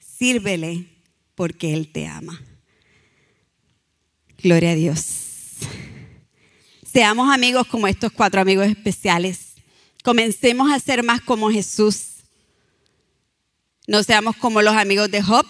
Sírvele 0.00 0.86
porque 1.34 1.74
Él 1.74 1.92
te 1.92 2.06
ama. 2.06 2.40
Gloria 4.40 4.70
a 4.70 4.74
Dios. 4.76 4.96
Seamos 6.90 7.34
amigos 7.34 7.66
como 7.66 7.88
estos 7.88 8.12
cuatro 8.12 8.40
amigos 8.40 8.68
especiales. 8.68 9.54
Comencemos 10.04 10.70
a 10.70 10.78
ser 10.78 11.02
más 11.02 11.20
como 11.20 11.50
Jesús. 11.50 12.18
No 13.88 14.04
seamos 14.04 14.36
como 14.36 14.62
los 14.62 14.76
amigos 14.76 15.10
de 15.10 15.22
Job 15.22 15.44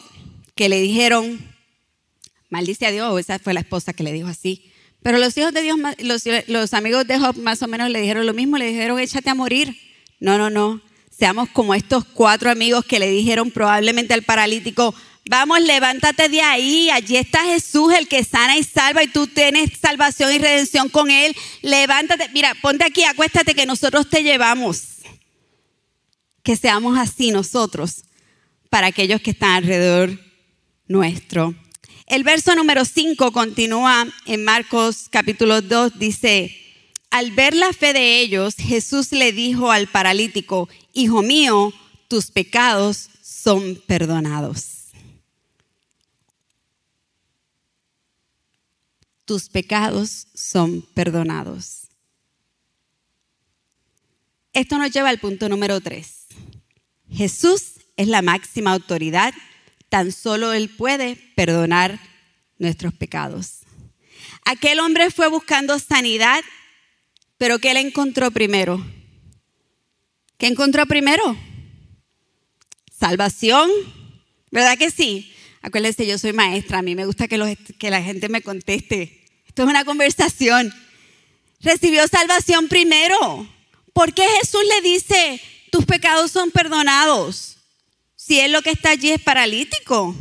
que 0.54 0.70
le 0.70 0.80
dijeron, 0.80 1.38
maldice 2.48 2.86
a 2.86 2.90
Dios, 2.90 3.20
esa 3.20 3.38
fue 3.38 3.52
la 3.52 3.60
esposa 3.60 3.92
que 3.92 4.02
le 4.02 4.12
dijo 4.12 4.28
así. 4.28 4.72
Pero 5.02 5.18
los 5.18 5.36
hijos 5.36 5.52
de 5.52 5.62
Dios, 5.62 5.78
los, 5.98 6.22
los 6.46 6.72
amigos 6.72 7.06
de 7.06 7.18
Job 7.18 7.36
más 7.36 7.62
o 7.62 7.68
menos 7.68 7.90
le 7.90 8.00
dijeron 8.00 8.24
lo 8.24 8.32
mismo, 8.32 8.56
le 8.56 8.68
dijeron, 8.68 8.98
échate 8.98 9.28
a 9.28 9.34
morir. 9.34 9.76
No, 10.18 10.38
no, 10.38 10.48
no. 10.48 10.80
Seamos 11.10 11.50
como 11.50 11.74
estos 11.74 12.04
cuatro 12.04 12.50
amigos 12.50 12.86
que 12.86 12.98
le 12.98 13.10
dijeron 13.10 13.50
probablemente 13.50 14.14
al 14.14 14.22
paralítico, 14.22 14.94
vamos, 15.28 15.60
levántate 15.60 16.28
de 16.28 16.40
ahí, 16.40 16.90
allí 16.90 17.16
está 17.16 17.44
Jesús, 17.44 17.92
el 17.94 18.08
que 18.08 18.24
sana 18.24 18.56
y 18.56 18.64
salva, 18.64 19.02
y 19.02 19.08
tú 19.08 19.26
tienes 19.26 19.70
salvación 19.80 20.32
y 20.34 20.38
redención 20.38 20.88
con 20.88 21.10
Él. 21.10 21.36
Levántate, 21.62 22.28
mira, 22.30 22.54
ponte 22.60 22.84
aquí, 22.84 23.04
acuéstate 23.04 23.54
que 23.54 23.66
nosotros 23.66 24.08
te 24.08 24.22
llevamos. 24.22 24.82
Que 26.42 26.56
seamos 26.56 26.98
así 26.98 27.30
nosotros 27.30 28.04
para 28.70 28.88
aquellos 28.88 29.20
que 29.20 29.30
están 29.30 29.50
alrededor 29.50 30.18
nuestro. 30.86 31.54
El 32.06 32.24
verso 32.24 32.54
número 32.54 32.84
5 32.84 33.32
continúa 33.32 34.06
en 34.24 34.44
Marcos 34.44 35.08
capítulo 35.10 35.60
2, 35.60 35.98
dice, 35.98 36.56
al 37.10 37.32
ver 37.32 37.54
la 37.54 37.72
fe 37.72 37.92
de 37.92 38.20
ellos, 38.20 38.54
Jesús 38.56 39.12
le 39.12 39.32
dijo 39.32 39.70
al 39.70 39.88
paralítico, 39.88 40.68
Hijo 40.94 41.22
mío, 41.22 41.72
tus 42.08 42.30
pecados 42.30 43.10
son 43.22 43.80
perdonados. 43.86 44.77
Tus 49.28 49.48
pecados 49.50 50.26
son 50.34 50.82
perdonados. 50.94 51.88
Esto 54.52 54.78
nos 54.78 54.90
lleva 54.90 55.10
al 55.10 55.20
punto 55.20 55.48
número 55.48 55.80
3. 55.80 56.26
Jesús 57.10 57.74
es 57.96 58.08
la 58.08 58.22
máxima 58.22 58.72
autoridad, 58.72 59.34
tan 59.88 60.12
solo 60.12 60.52
Él 60.52 60.70
puede 60.70 61.16
perdonar 61.36 62.00
nuestros 62.58 62.94
pecados. 62.94 63.60
Aquel 64.44 64.80
hombre 64.80 65.10
fue 65.10 65.28
buscando 65.28 65.78
sanidad 65.78 66.40
pero 67.38 67.60
¿qué 67.60 67.72
le 67.72 67.80
encontró 67.80 68.32
primero? 68.32 68.84
¿Qué 70.36 70.48
encontró 70.48 70.84
primero? 70.86 71.36
Salvación. 72.90 73.70
¿Verdad 74.50 74.76
que 74.76 74.90
sí? 74.90 75.32
Acuérdense, 75.62 76.06
yo 76.06 76.18
soy 76.18 76.32
maestra, 76.32 76.78
a 76.78 76.82
mí 76.82 76.96
me 76.96 77.06
gusta 77.06 77.28
que, 77.28 77.56
que 77.78 77.90
la 77.90 78.02
gente 78.02 78.28
me 78.28 78.42
conteste. 78.42 79.17
Es 79.62 79.68
una 79.68 79.84
conversación. 79.84 80.72
Recibió 81.60 82.06
salvación 82.06 82.68
primero. 82.68 83.46
¿Por 83.92 84.14
qué 84.14 84.26
Jesús 84.40 84.62
le 84.64 84.88
dice, 84.88 85.40
tus 85.72 85.84
pecados 85.84 86.30
son 86.30 86.50
perdonados? 86.50 87.56
Si 88.14 88.38
él 88.38 88.52
lo 88.52 88.62
que 88.62 88.70
está 88.70 88.90
allí 88.90 89.10
es 89.10 89.20
paralítico. 89.20 90.14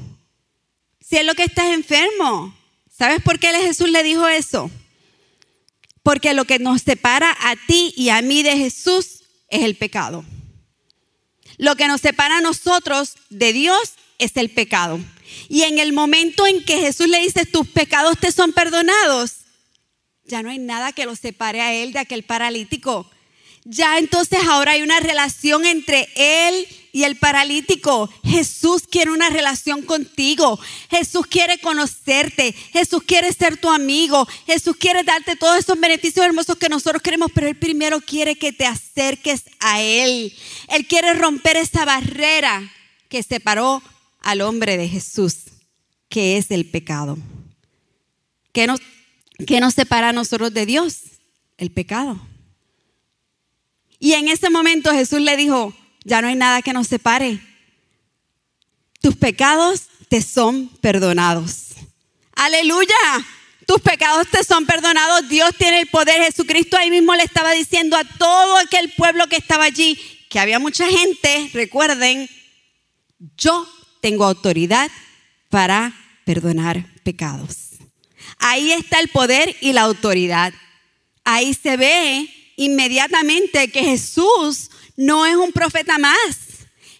Si 0.99 1.17
él 1.17 1.27
lo 1.27 1.35
que 1.35 1.43
está 1.43 1.67
es 1.67 1.75
enfermo. 1.75 2.55
¿Sabes 2.89 3.21
por 3.21 3.37
qué 3.37 3.49
Jesús 3.49 3.89
le 3.89 4.01
dijo 4.01 4.27
eso? 4.27 4.71
Porque 6.01 6.33
lo 6.33 6.45
que 6.45 6.57
nos 6.57 6.81
separa 6.81 7.35
a 7.39 7.55
ti 7.67 7.93
y 7.95 8.09
a 8.09 8.21
mí 8.21 8.41
de 8.41 8.57
Jesús 8.57 9.23
es 9.49 9.61
el 9.63 9.75
pecado. 9.75 10.25
Lo 11.57 11.75
que 11.75 11.87
nos 11.87 12.01
separa 12.01 12.37
a 12.37 12.41
nosotros 12.41 13.15
de 13.29 13.53
Dios 13.53 13.93
es 14.17 14.35
el 14.37 14.49
pecado. 14.49 14.99
Y 15.49 15.63
en 15.63 15.79
el 15.79 15.93
momento 15.93 16.45
en 16.47 16.63
que 16.63 16.79
Jesús 16.79 17.07
le 17.07 17.19
dice, 17.19 17.45
tus 17.45 17.67
pecados 17.67 18.17
te 18.19 18.31
son 18.31 18.53
perdonados, 18.53 19.37
ya 20.25 20.43
no 20.43 20.49
hay 20.49 20.59
nada 20.59 20.91
que 20.91 21.05
lo 21.05 21.15
separe 21.15 21.61
a 21.61 21.73
él 21.73 21.93
de 21.93 21.99
aquel 21.99 22.23
paralítico 22.23 23.09
ya 23.69 23.97
entonces 23.97 24.39
ahora 24.47 24.71
hay 24.71 24.81
una 24.81 24.99
relación 25.01 25.65
entre 25.65 26.07
él 26.15 26.67
y 26.93 27.03
el 27.03 27.17
paralítico. 27.17 28.09
Jesús 28.23 28.83
quiere 28.89 29.11
una 29.11 29.29
relación 29.29 29.81
contigo. 29.81 30.57
Jesús 30.89 31.27
quiere 31.27 31.59
conocerte. 31.59 32.53
Jesús 32.71 33.03
quiere 33.05 33.33
ser 33.33 33.57
tu 33.57 33.69
amigo. 33.69 34.25
Jesús 34.45 34.77
quiere 34.77 35.03
darte 35.03 35.35
todos 35.35 35.59
esos 35.59 35.77
beneficios 35.79 36.25
hermosos 36.25 36.55
que 36.55 36.69
nosotros 36.69 37.01
queremos, 37.01 37.29
pero 37.33 37.47
Él 37.47 37.57
primero 37.57 37.99
quiere 37.99 38.37
que 38.37 38.53
te 38.53 38.65
acerques 38.65 39.43
a 39.59 39.81
Él. 39.81 40.33
Él 40.69 40.87
quiere 40.87 41.13
romper 41.13 41.57
esa 41.57 41.83
barrera 41.83 42.71
que 43.09 43.21
separó 43.21 43.83
al 44.27 44.41
hombre 44.41 44.75
de 44.75 44.89
Jesús, 44.89 45.45
que 46.09 46.35
es 46.35 46.51
el 46.51 46.69
pecado. 46.69 47.17
¿Qué 48.51 48.67
nos, 48.67 48.81
nos 49.61 49.73
separa 49.73 50.09
a 50.09 50.13
nosotros 50.13 50.53
de 50.53 50.65
Dios? 50.65 50.97
El 51.57 51.71
pecado. 51.71 52.19
Y 53.99 54.15
en 54.15 54.27
ese 54.27 54.49
momento 54.49 54.91
Jesús 54.91 55.21
le 55.21 55.37
dijo, 55.37 55.73
ya 56.03 56.21
no 56.21 56.27
hay 56.27 56.35
nada 56.35 56.61
que 56.61 56.73
nos 56.73 56.87
separe. 56.87 57.39
Tus 58.99 59.15
pecados 59.15 59.83
te 60.09 60.21
son 60.21 60.67
perdonados. 60.81 61.67
Aleluya. 62.33 62.95
Tus 63.65 63.79
pecados 63.79 64.27
te 64.29 64.43
son 64.43 64.65
perdonados. 64.65 65.29
Dios 65.29 65.51
tiene 65.57 65.79
el 65.79 65.87
poder. 65.87 66.21
Jesucristo 66.21 66.75
ahí 66.75 66.91
mismo 66.91 67.15
le 67.15 67.23
estaba 67.23 67.53
diciendo 67.53 67.95
a 67.95 68.03
todo 68.03 68.57
aquel 68.57 68.91
pueblo 68.91 69.27
que 69.27 69.37
estaba 69.37 69.63
allí, 69.63 69.97
que 70.29 70.37
había 70.37 70.59
mucha 70.59 70.85
gente, 70.85 71.49
recuerden, 71.53 72.29
yo 73.37 73.65
tengo 74.07 74.23
autoridad 74.23 74.89
para 75.49 75.93
perdonar 76.23 76.85
pecados. 77.03 77.71
Ahí 78.37 78.71
está 78.71 79.01
el 79.01 79.09
poder 79.09 79.53
y 79.59 79.73
la 79.73 79.81
autoridad. 79.81 80.53
Ahí 81.25 81.53
se 81.53 81.75
ve 81.75 82.29
inmediatamente 82.55 83.69
que 83.69 83.83
Jesús 83.83 84.69
no 84.95 85.25
es 85.25 85.35
un 85.35 85.51
profeta 85.51 85.97
más. 85.97 86.37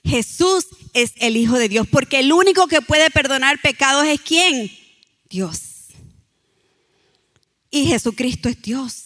Jesús 0.04 0.67
es 0.93 1.13
el 1.22 1.38
Hijo 1.38 1.58
de 1.58 1.70
Dios, 1.70 1.88
porque 1.88 2.20
el 2.20 2.34
único 2.34 2.67
que 2.67 2.82
puede 2.82 3.10
perdonar 3.10 3.62
pecados 3.62 4.06
es 4.06 4.20
quién? 4.20 4.70
Dios. 5.30 5.62
Y 7.72 7.86
Jesucristo 7.86 8.50
es 8.50 8.62
Dios. 8.62 9.06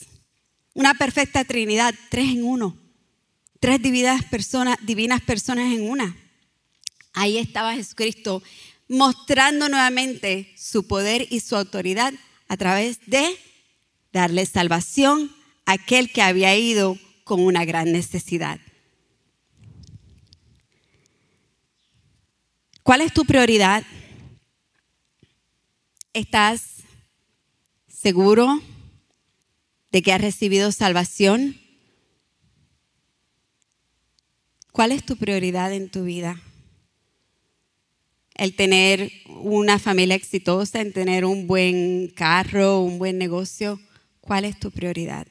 Una 0.73 0.95
perfecta 0.95 1.45
Trinidad, 1.45 1.93
tres 2.09 2.29
en 2.29 2.45
uno. 2.45 2.75
Tres 3.59 3.79
divinas 3.79 4.25
personas, 4.25 4.79
divinas 4.81 5.21
personas 5.21 5.71
en 5.71 5.87
una. 5.87 6.17
Ahí 7.13 7.37
estaba 7.37 7.75
Jesucristo 7.75 8.41
mostrando 8.87 9.69
nuevamente 9.69 10.53
su 10.57 10.87
poder 10.87 11.27
y 11.29 11.39
su 11.39 11.55
autoridad 11.55 12.13
a 12.47 12.57
través 12.57 12.99
de 13.05 13.37
darle 14.11 14.45
salvación 14.45 15.33
aquel 15.65 16.11
que 16.11 16.21
había 16.21 16.55
ido 16.55 16.97
con 17.23 17.41
una 17.41 17.63
gran 17.63 17.91
necesidad. 17.91 18.59
¿Cuál 22.83 23.01
es 23.01 23.13
tu 23.13 23.25
prioridad? 23.25 23.83
¿Estás 26.13 26.83
seguro 27.87 28.59
de 29.91 30.01
que 30.01 30.11
has 30.11 30.19
recibido 30.19 30.71
salvación? 30.71 31.57
¿Cuál 34.73 34.91
es 34.91 35.05
tu 35.05 35.15
prioridad 35.15 35.71
en 35.71 35.89
tu 35.89 36.03
vida? 36.03 36.41
El 38.41 38.55
tener 38.55 39.11
una 39.27 39.77
familia 39.77 40.15
exitosa, 40.15 40.81
el 40.81 40.93
tener 40.93 41.25
un 41.25 41.45
buen 41.45 42.07
carro, 42.15 42.81
un 42.81 42.97
buen 42.97 43.17
negocio. 43.17 43.79
¿Cuál 44.19 44.45
es 44.45 44.59
tu 44.59 44.71
prioridad? 44.71 45.27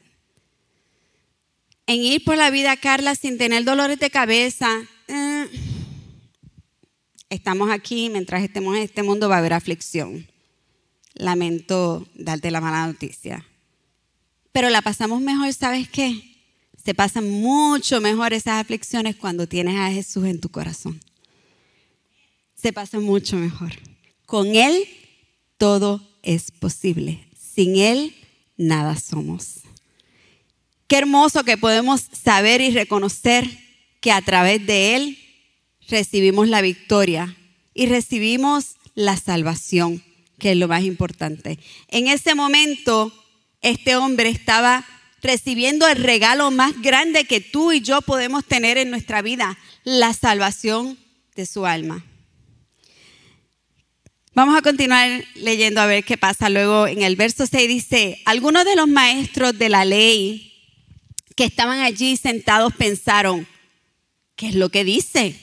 en 1.91 2.05
ir 2.05 2.23
por 2.23 2.37
la 2.37 2.51
vida, 2.51 2.77
Carla, 2.77 3.17
sin 3.17 3.37
tener 3.37 3.65
dolores 3.65 3.99
de 3.99 4.11
cabeza. 4.11 4.69
Eh, 5.09 5.49
estamos 7.29 7.69
aquí, 7.69 8.09
mientras 8.11 8.45
estemos 8.45 8.77
en 8.77 8.83
este 8.83 9.03
mundo 9.03 9.29
va 9.29 9.35
a 9.35 9.39
haber 9.39 9.55
aflicción. 9.55 10.25
Lamento 11.15 12.07
darte 12.15 12.53
la 12.53 12.61
mala 12.61 12.87
noticia. 12.87 13.45
Pero 14.53 14.71
la 14.71 14.83
pasamos 14.83 15.21
mejor, 15.21 15.53
¿sabes 15.53 15.89
qué? 15.89 16.39
Se 16.85 16.95
pasan 16.95 17.29
mucho 17.29 18.01
mejor 18.01 18.35
esas 18.35 18.61
aflicciones 18.61 19.17
cuando 19.17 19.49
tienes 19.49 19.77
a 19.77 19.91
Jesús 19.91 20.27
en 20.27 20.41
tu 20.41 20.49
corazón. 20.49 21.01
Se 22.61 22.73
pasan 22.73 23.03
mucho 23.03 23.37
mejor. 23.37 23.73
Con 24.27 24.55
Él 24.55 24.87
todo 25.57 26.01
es 26.23 26.51
posible. 26.51 27.27
Sin 27.39 27.77
Él 27.77 28.15
nada 28.57 28.97
somos. 28.97 29.61
Qué 30.87 30.97
hermoso 30.99 31.45
que 31.45 31.57
podemos 31.57 32.03
saber 32.13 32.61
y 32.61 32.71
reconocer 32.71 33.49
que 34.01 34.13
a 34.13 34.21
través 34.21 34.67
de 34.67 34.97
Él 34.97 35.19
recibimos 35.89 36.49
la 36.49 36.61
victoria 36.61 37.37
y 37.73 37.87
recibimos 37.87 38.77
la 38.95 39.17
salvación, 39.17 40.03
que 40.39 40.53
es 40.53 40.57
lo 40.57 40.69
más 40.69 40.83
importante. 40.83 41.59
En 41.89 42.09
ese 42.09 42.35
momento, 42.35 43.13
este 43.63 43.97
hombre 43.97 44.29
estaba 44.29 44.85
recibiendo 45.23 45.87
el 45.87 46.03
regalo 46.03 46.51
más 46.51 46.81
grande 46.83 47.25
que 47.25 47.41
tú 47.41 47.73
y 47.73 47.81
yo 47.81 48.03
podemos 48.03 48.45
tener 48.45 48.79
en 48.79 48.91
nuestra 48.91 49.23
vida, 49.23 49.59
la 49.85 50.13
salvación 50.13 50.99
de 51.37 51.47
su 51.47 51.67
alma. 51.67 52.05
Vamos 54.41 54.57
a 54.57 54.63
continuar 54.63 55.23
leyendo 55.35 55.83
a 55.83 55.87
ver 55.87 56.03
qué 56.03 56.17
pasa. 56.17 56.49
Luego 56.49 56.87
en 56.87 57.03
el 57.03 57.15
verso 57.15 57.47
6 57.47 57.69
dice, 57.69 58.23
algunos 58.25 58.65
de 58.65 58.75
los 58.75 58.89
maestros 58.89 59.59
de 59.59 59.69
la 59.69 59.85
ley 59.85 60.55
que 61.37 61.45
estaban 61.45 61.81
allí 61.81 62.17
sentados 62.17 62.73
pensaron, 62.73 63.47
¿qué 64.37 64.49
es 64.49 64.55
lo 64.55 64.71
que 64.71 64.83
dice? 64.83 65.39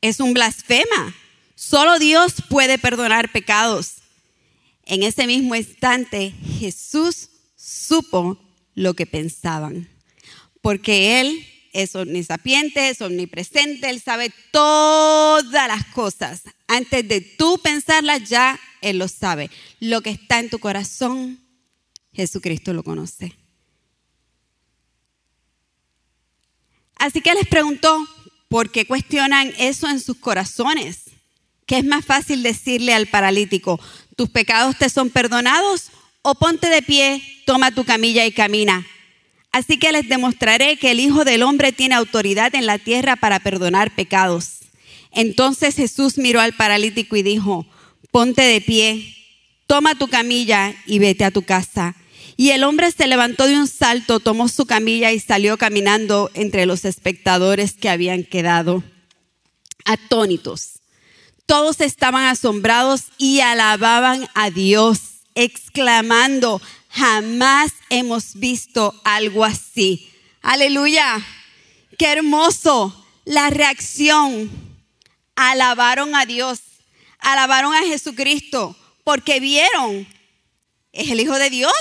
es 0.00 0.20
un 0.20 0.32
blasfema. 0.32 1.14
Solo 1.54 1.98
Dios 1.98 2.36
puede 2.48 2.78
perdonar 2.78 3.30
pecados. 3.30 3.96
En 4.86 5.02
ese 5.02 5.26
mismo 5.26 5.54
instante 5.54 6.32
Jesús 6.58 7.28
supo 7.56 8.40
lo 8.74 8.94
que 8.94 9.04
pensaban, 9.04 9.86
porque 10.62 11.20
Él 11.20 11.46
es 11.72 11.94
omnisapiente, 11.94 12.88
es 12.88 13.00
omnipresente, 13.00 13.90
Él 13.90 14.00
sabe 14.00 14.32
todas 14.50 15.68
las 15.68 15.84
cosas. 15.86 16.42
Antes 16.66 17.06
de 17.06 17.20
tú 17.20 17.58
pensarlas 17.62 18.28
ya, 18.28 18.58
Él 18.80 18.98
lo 18.98 19.08
sabe. 19.08 19.50
Lo 19.78 20.00
que 20.00 20.10
está 20.10 20.38
en 20.38 20.50
tu 20.50 20.58
corazón, 20.58 21.40
Jesucristo 22.12 22.72
lo 22.72 22.82
conoce. 22.82 23.36
Así 26.96 27.20
que 27.22 27.34
les 27.34 27.46
preguntó, 27.46 28.06
¿por 28.48 28.70
qué 28.70 28.86
cuestionan 28.86 29.52
eso 29.58 29.88
en 29.88 30.00
sus 30.00 30.18
corazones? 30.18 31.04
¿Qué 31.66 31.78
es 31.78 31.84
más 31.84 32.04
fácil 32.04 32.42
decirle 32.42 32.92
al 32.92 33.06
paralítico, 33.06 33.80
tus 34.16 34.28
pecados 34.28 34.76
te 34.76 34.90
son 34.90 35.08
perdonados? 35.08 35.90
O 36.22 36.34
ponte 36.34 36.68
de 36.68 36.82
pie, 36.82 37.22
toma 37.46 37.70
tu 37.70 37.84
camilla 37.84 38.26
y 38.26 38.32
camina. 38.32 38.86
Así 39.52 39.78
que 39.78 39.92
les 39.92 40.08
demostraré 40.08 40.76
que 40.76 40.92
el 40.92 41.00
Hijo 41.00 41.24
del 41.24 41.42
Hombre 41.42 41.72
tiene 41.72 41.94
autoridad 41.96 42.54
en 42.54 42.66
la 42.66 42.78
tierra 42.78 43.16
para 43.16 43.40
perdonar 43.40 43.94
pecados. 43.94 44.60
Entonces 45.12 45.74
Jesús 45.74 46.18
miró 46.18 46.40
al 46.40 46.52
paralítico 46.52 47.16
y 47.16 47.22
dijo, 47.22 47.66
ponte 48.12 48.42
de 48.42 48.60
pie, 48.60 49.14
toma 49.66 49.96
tu 49.96 50.08
camilla 50.08 50.74
y 50.86 51.00
vete 51.00 51.24
a 51.24 51.30
tu 51.30 51.42
casa. 51.42 51.96
Y 52.36 52.50
el 52.50 52.64
hombre 52.64 52.90
se 52.90 53.06
levantó 53.06 53.46
de 53.46 53.56
un 53.56 53.66
salto, 53.66 54.20
tomó 54.20 54.48
su 54.48 54.66
camilla 54.66 55.12
y 55.12 55.20
salió 55.20 55.58
caminando 55.58 56.30
entre 56.34 56.64
los 56.64 56.84
espectadores 56.84 57.74
que 57.74 57.88
habían 57.88 58.24
quedado 58.24 58.82
atónitos. 59.84 60.80
Todos 61.44 61.80
estaban 61.80 62.26
asombrados 62.26 63.06
y 63.18 63.40
alababan 63.40 64.28
a 64.34 64.50
Dios, 64.50 65.00
exclamando, 65.34 66.62
Jamás 66.90 67.72
hemos 67.88 68.34
visto 68.34 69.00
algo 69.04 69.44
así. 69.44 70.10
Aleluya. 70.42 71.24
Qué 71.98 72.06
hermoso 72.06 73.06
la 73.24 73.48
reacción. 73.50 74.50
Alabaron 75.36 76.14
a 76.16 76.26
Dios, 76.26 76.60
alabaron 77.20 77.72
a 77.72 77.84
Jesucristo, 77.84 78.76
porque 79.04 79.40
vieron, 79.40 80.06
es 80.92 81.10
el 81.10 81.20
Hijo 81.20 81.38
de 81.38 81.48
Dios. 81.48 81.72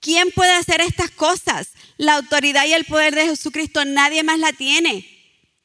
¿Quién 0.00 0.30
puede 0.32 0.52
hacer 0.52 0.80
estas 0.80 1.10
cosas? 1.10 1.70
La 1.96 2.16
autoridad 2.16 2.66
y 2.66 2.74
el 2.74 2.84
poder 2.84 3.14
de 3.14 3.26
Jesucristo 3.26 3.84
nadie 3.84 4.22
más 4.22 4.38
la 4.38 4.52
tiene. 4.52 5.08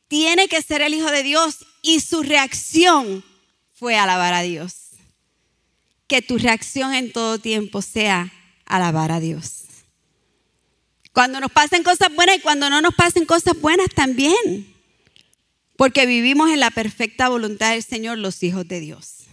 Tiene 0.08 0.48
que 0.48 0.62
ser 0.62 0.82
el 0.82 0.94
Hijo 0.94 1.12
de 1.12 1.24
Dios 1.24 1.66
y 1.82 2.00
su 2.00 2.24
reacción 2.24 3.26
fue 3.74 3.98
alabar 3.98 4.34
a 4.34 4.44
Dios 4.44 4.87
que 6.08 6.22
tu 6.22 6.38
reacción 6.38 6.94
en 6.94 7.12
todo 7.12 7.40
tiempo 7.40 7.82
sea 7.82 8.32
alabar 8.66 9.12
a 9.12 9.20
Dios. 9.20 9.64
Cuando 11.14 11.40
nos 11.40 11.52
pasen 11.52 11.84
cosas 11.84 12.14
buenas 12.16 12.38
y 12.38 12.42
cuando 12.42 12.70
no 12.70 12.82
nos 12.82 12.94
pasen 12.96 13.26
cosas 13.26 13.60
buenas 13.60 13.90
también. 13.96 14.74
Porque 15.76 16.06
vivimos 16.06 16.50
en 16.50 16.60
la 16.60 16.72
perfecta 16.72 17.30
voluntad 17.30 17.72
del 17.72 17.84
Señor, 17.84 18.18
los 18.18 18.42
hijos 18.44 18.68
de 18.68 18.80
Dios. 18.80 19.26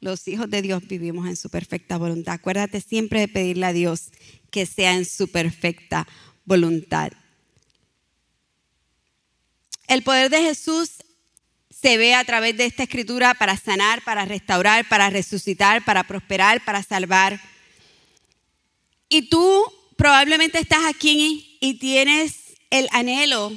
Los 0.00 0.26
hijos 0.26 0.50
de 0.50 0.62
Dios 0.62 0.86
vivimos 0.86 1.28
en 1.28 1.36
su 1.36 1.48
perfecta 1.48 1.96
voluntad. 1.96 2.34
Acuérdate 2.34 2.80
siempre 2.80 3.20
de 3.20 3.28
pedirle 3.28 3.66
a 3.66 3.72
Dios 3.72 4.10
que 4.50 4.66
sea 4.66 4.94
en 4.94 5.04
su 5.04 5.28
perfecta 5.28 6.06
voluntad. 6.44 7.12
El 9.86 10.02
poder 10.02 10.30
de 10.30 10.42
Jesús 10.42 10.90
se 11.82 11.96
ve 11.96 12.14
a 12.14 12.24
través 12.24 12.56
de 12.56 12.66
esta 12.66 12.84
escritura 12.84 13.34
para 13.34 13.56
sanar, 13.56 14.04
para 14.04 14.24
restaurar, 14.24 14.88
para 14.88 15.10
resucitar, 15.10 15.84
para 15.84 16.04
prosperar, 16.04 16.64
para 16.64 16.80
salvar. 16.84 17.40
Y 19.08 19.22
tú 19.28 19.64
probablemente 19.96 20.60
estás 20.60 20.84
aquí 20.84 21.58
y 21.60 21.74
tienes 21.74 22.54
el 22.70 22.88
anhelo 22.92 23.50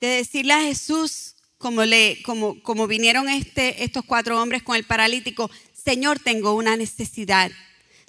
de 0.00 0.06
decirle 0.06 0.54
a 0.54 0.62
Jesús, 0.62 1.34
como, 1.58 1.84
le, 1.84 2.22
como, 2.22 2.62
como 2.62 2.86
vinieron 2.86 3.28
este, 3.28 3.84
estos 3.84 4.04
cuatro 4.04 4.40
hombres 4.40 4.62
con 4.62 4.76
el 4.76 4.84
paralítico, 4.84 5.50
Señor, 5.74 6.18
tengo 6.18 6.54
una 6.54 6.76
necesidad. 6.76 7.50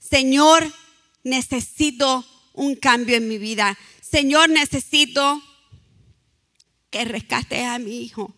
Señor, 0.02 0.72
necesito 1.24 2.26
un 2.54 2.76
cambio 2.76 3.18
en 3.18 3.28
mi 3.28 3.38
vida. 3.38 3.78
Señor, 4.02 4.50
necesito 4.50 5.42
que 6.90 7.04
rescates 7.04 7.64
a 7.64 7.80
mi 7.80 8.02
hijo 8.02 8.34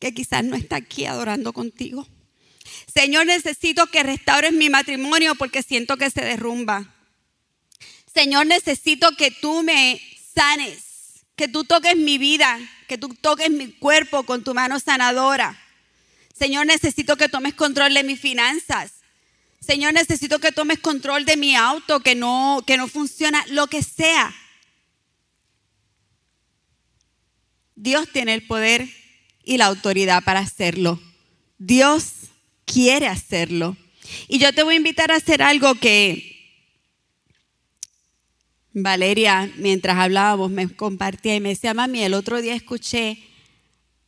que 0.00 0.12
quizás 0.12 0.42
no 0.42 0.56
está 0.56 0.76
aquí 0.76 1.04
adorando 1.04 1.52
contigo. 1.52 2.08
Señor, 2.92 3.26
necesito 3.26 3.86
que 3.86 4.02
restaures 4.02 4.52
mi 4.52 4.70
matrimonio 4.70 5.34
porque 5.36 5.62
siento 5.62 5.96
que 5.96 6.10
se 6.10 6.22
derrumba. 6.22 6.92
Señor, 8.12 8.46
necesito 8.46 9.12
que 9.16 9.30
tú 9.30 9.62
me 9.62 10.00
sanes, 10.34 11.24
que 11.36 11.46
tú 11.46 11.64
toques 11.64 11.96
mi 11.96 12.18
vida, 12.18 12.58
que 12.88 12.98
tú 12.98 13.08
toques 13.14 13.50
mi 13.50 13.70
cuerpo 13.72 14.24
con 14.24 14.42
tu 14.42 14.54
mano 14.54 14.80
sanadora. 14.80 15.56
Señor, 16.36 16.66
necesito 16.66 17.16
que 17.16 17.28
tomes 17.28 17.54
control 17.54 17.94
de 17.94 18.02
mis 18.02 18.18
finanzas. 18.18 18.92
Señor, 19.60 19.92
necesito 19.92 20.38
que 20.38 20.52
tomes 20.52 20.80
control 20.80 21.26
de 21.26 21.36
mi 21.36 21.54
auto 21.54 22.00
que 22.00 22.14
no, 22.14 22.64
que 22.66 22.78
no 22.78 22.88
funciona, 22.88 23.44
lo 23.48 23.66
que 23.66 23.82
sea. 23.82 24.34
Dios 27.76 28.08
tiene 28.10 28.34
el 28.34 28.46
poder 28.46 28.88
y 29.50 29.56
la 29.56 29.66
autoridad 29.66 30.22
para 30.22 30.38
hacerlo. 30.38 31.00
Dios 31.58 32.30
quiere 32.64 33.08
hacerlo. 33.08 33.76
Y 34.28 34.38
yo 34.38 34.52
te 34.54 34.62
voy 34.62 34.74
a 34.74 34.76
invitar 34.76 35.10
a 35.10 35.16
hacer 35.16 35.42
algo 35.42 35.74
que 35.74 36.36
Valeria, 38.72 39.52
mientras 39.56 39.96
hablábamos, 39.96 40.52
me 40.52 40.68
compartía 40.68 41.34
y 41.34 41.40
me 41.40 41.48
decía, 41.48 41.74
mami, 41.74 42.04
el 42.04 42.14
otro 42.14 42.40
día 42.40 42.54
escuché 42.54 43.18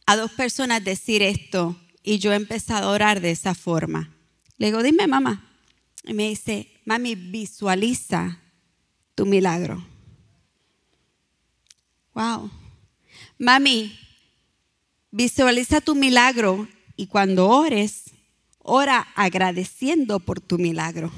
a 0.06 0.14
dos 0.14 0.30
personas 0.30 0.84
decir 0.84 1.22
esto 1.22 1.76
y 2.04 2.20
yo 2.20 2.32
he 2.32 2.36
empezado 2.36 2.90
a 2.90 2.92
orar 2.92 3.20
de 3.20 3.32
esa 3.32 3.56
forma. 3.56 4.14
Le 4.58 4.66
digo, 4.66 4.80
dime, 4.80 5.08
mamá. 5.08 5.44
Y 6.04 6.14
me 6.14 6.28
dice, 6.28 6.68
mami, 6.84 7.16
visualiza 7.16 8.38
tu 9.16 9.26
milagro. 9.26 9.84
Wow. 12.14 12.48
Mami, 13.38 13.98
Visualiza 15.14 15.82
tu 15.82 15.94
milagro 15.94 16.66
y 16.96 17.06
cuando 17.06 17.46
ores, 17.46 18.04
ora 18.58 19.06
agradeciendo 19.14 20.20
por 20.20 20.40
tu 20.40 20.56
milagro. 20.56 21.12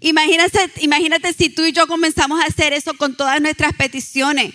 Imagínate, 0.00 0.72
imagínate 0.80 1.32
si 1.32 1.48
tú 1.48 1.64
y 1.64 1.70
yo 1.70 1.86
comenzamos 1.86 2.40
a 2.40 2.46
hacer 2.46 2.72
eso 2.72 2.94
con 2.94 3.16
todas 3.16 3.40
nuestras 3.40 3.72
peticiones. 3.74 4.52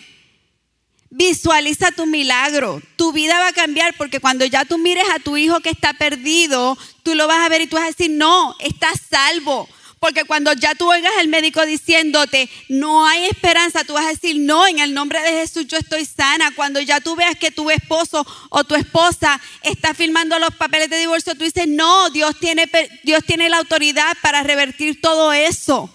Visualiza 1.09 1.93
tu 1.93 2.05
milagro. 2.05 2.81
Tu 2.97 3.13
vida 3.13 3.39
va 3.39 3.47
a 3.47 3.53
cambiar 3.53 3.95
porque 3.97 4.19
cuando 4.19 4.43
ya 4.43 4.65
tú 4.65 4.77
mires 4.77 5.05
a 5.15 5.19
tu 5.19 5.37
hijo 5.37 5.61
que 5.61 5.69
está 5.69 5.93
perdido, 5.93 6.77
tú 7.03 7.15
lo 7.15 7.27
vas 7.27 7.45
a 7.45 7.49
ver 7.49 7.61
y 7.61 7.67
tú 7.67 7.77
vas 7.77 7.85
a 7.85 7.87
decir, 7.87 8.11
no, 8.11 8.57
estás 8.59 8.99
salvo. 9.09 9.69
Porque 10.01 10.23
cuando 10.23 10.51
ya 10.53 10.73
tú 10.73 10.89
oigas 10.89 11.11
al 11.19 11.27
médico 11.27 11.63
diciéndote, 11.63 12.49
no 12.69 13.05
hay 13.05 13.25
esperanza, 13.25 13.83
tú 13.83 13.93
vas 13.93 14.07
a 14.07 14.09
decir, 14.09 14.35
no, 14.39 14.65
en 14.65 14.79
el 14.79 14.95
nombre 14.95 15.21
de 15.21 15.29
Jesús 15.29 15.67
yo 15.67 15.77
estoy 15.77 16.05
sana. 16.05 16.51
Cuando 16.55 16.81
ya 16.81 16.99
tú 17.01 17.15
veas 17.15 17.35
que 17.35 17.51
tu 17.51 17.69
esposo 17.69 18.25
o 18.49 18.63
tu 18.63 18.73
esposa 18.73 19.39
está 19.61 19.93
firmando 19.93 20.39
los 20.39 20.55
papeles 20.55 20.89
de 20.89 20.97
divorcio, 20.97 21.35
tú 21.35 21.43
dices, 21.43 21.67
no, 21.67 22.09
Dios 22.09 22.35
tiene, 22.39 22.67
Dios 23.03 23.23
tiene 23.27 23.47
la 23.47 23.59
autoridad 23.59 24.17
para 24.23 24.41
revertir 24.41 24.99
todo 24.99 25.33
eso. 25.33 25.93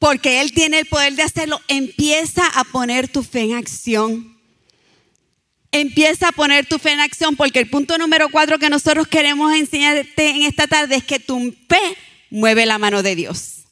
Porque 0.00 0.40
Él 0.40 0.50
tiene 0.52 0.80
el 0.80 0.86
poder 0.86 1.14
de 1.14 1.22
hacerlo. 1.22 1.60
Empieza 1.68 2.44
a 2.44 2.64
poner 2.64 3.06
tu 3.06 3.22
fe 3.22 3.42
en 3.42 3.54
acción. 3.54 4.39
Empieza 5.72 6.28
a 6.28 6.32
poner 6.32 6.66
tu 6.66 6.80
fe 6.80 6.90
en 6.90 7.00
acción 7.00 7.36
porque 7.36 7.60
el 7.60 7.70
punto 7.70 7.96
número 7.96 8.28
cuatro 8.28 8.58
que 8.58 8.70
nosotros 8.70 9.06
queremos 9.06 9.54
enseñarte 9.54 10.30
en 10.30 10.42
esta 10.42 10.66
tarde 10.66 10.96
es 10.96 11.04
que 11.04 11.20
tu 11.20 11.54
fe 11.68 11.96
mueve 12.28 12.66
la 12.66 12.78
mano 12.78 13.04
de 13.04 13.14
Dios. 13.14 13.66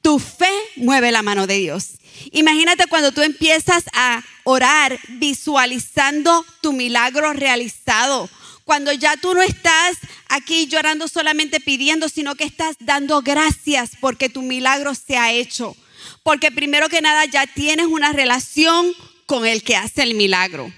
Tu 0.00 0.18
fe 0.18 0.50
mueve 0.76 1.12
la 1.12 1.22
mano 1.22 1.46
de 1.46 1.58
Dios. 1.58 1.98
Imagínate 2.32 2.86
cuando 2.86 3.12
tú 3.12 3.20
empiezas 3.20 3.84
a 3.92 4.22
orar 4.44 4.98
visualizando 5.08 6.46
tu 6.62 6.72
milagro 6.72 7.34
realizado. 7.34 8.30
Cuando 8.64 8.92
ya 8.94 9.18
tú 9.18 9.34
no 9.34 9.42
estás 9.42 9.98
aquí 10.30 10.66
llorando 10.66 11.08
solamente 11.08 11.60
pidiendo, 11.60 12.08
sino 12.08 12.36
que 12.36 12.44
estás 12.44 12.76
dando 12.80 13.20
gracias 13.20 13.90
porque 14.00 14.30
tu 14.30 14.40
milagro 14.40 14.94
se 14.94 15.18
ha 15.18 15.30
hecho. 15.32 15.76
Porque 16.22 16.50
primero 16.50 16.88
que 16.88 17.02
nada 17.02 17.26
ya 17.26 17.46
tienes 17.46 17.86
una 17.86 18.14
relación 18.14 18.94
con 19.26 19.44
el 19.44 19.62
que 19.62 19.76
hace 19.76 20.02
el 20.02 20.14
milagro 20.14 20.72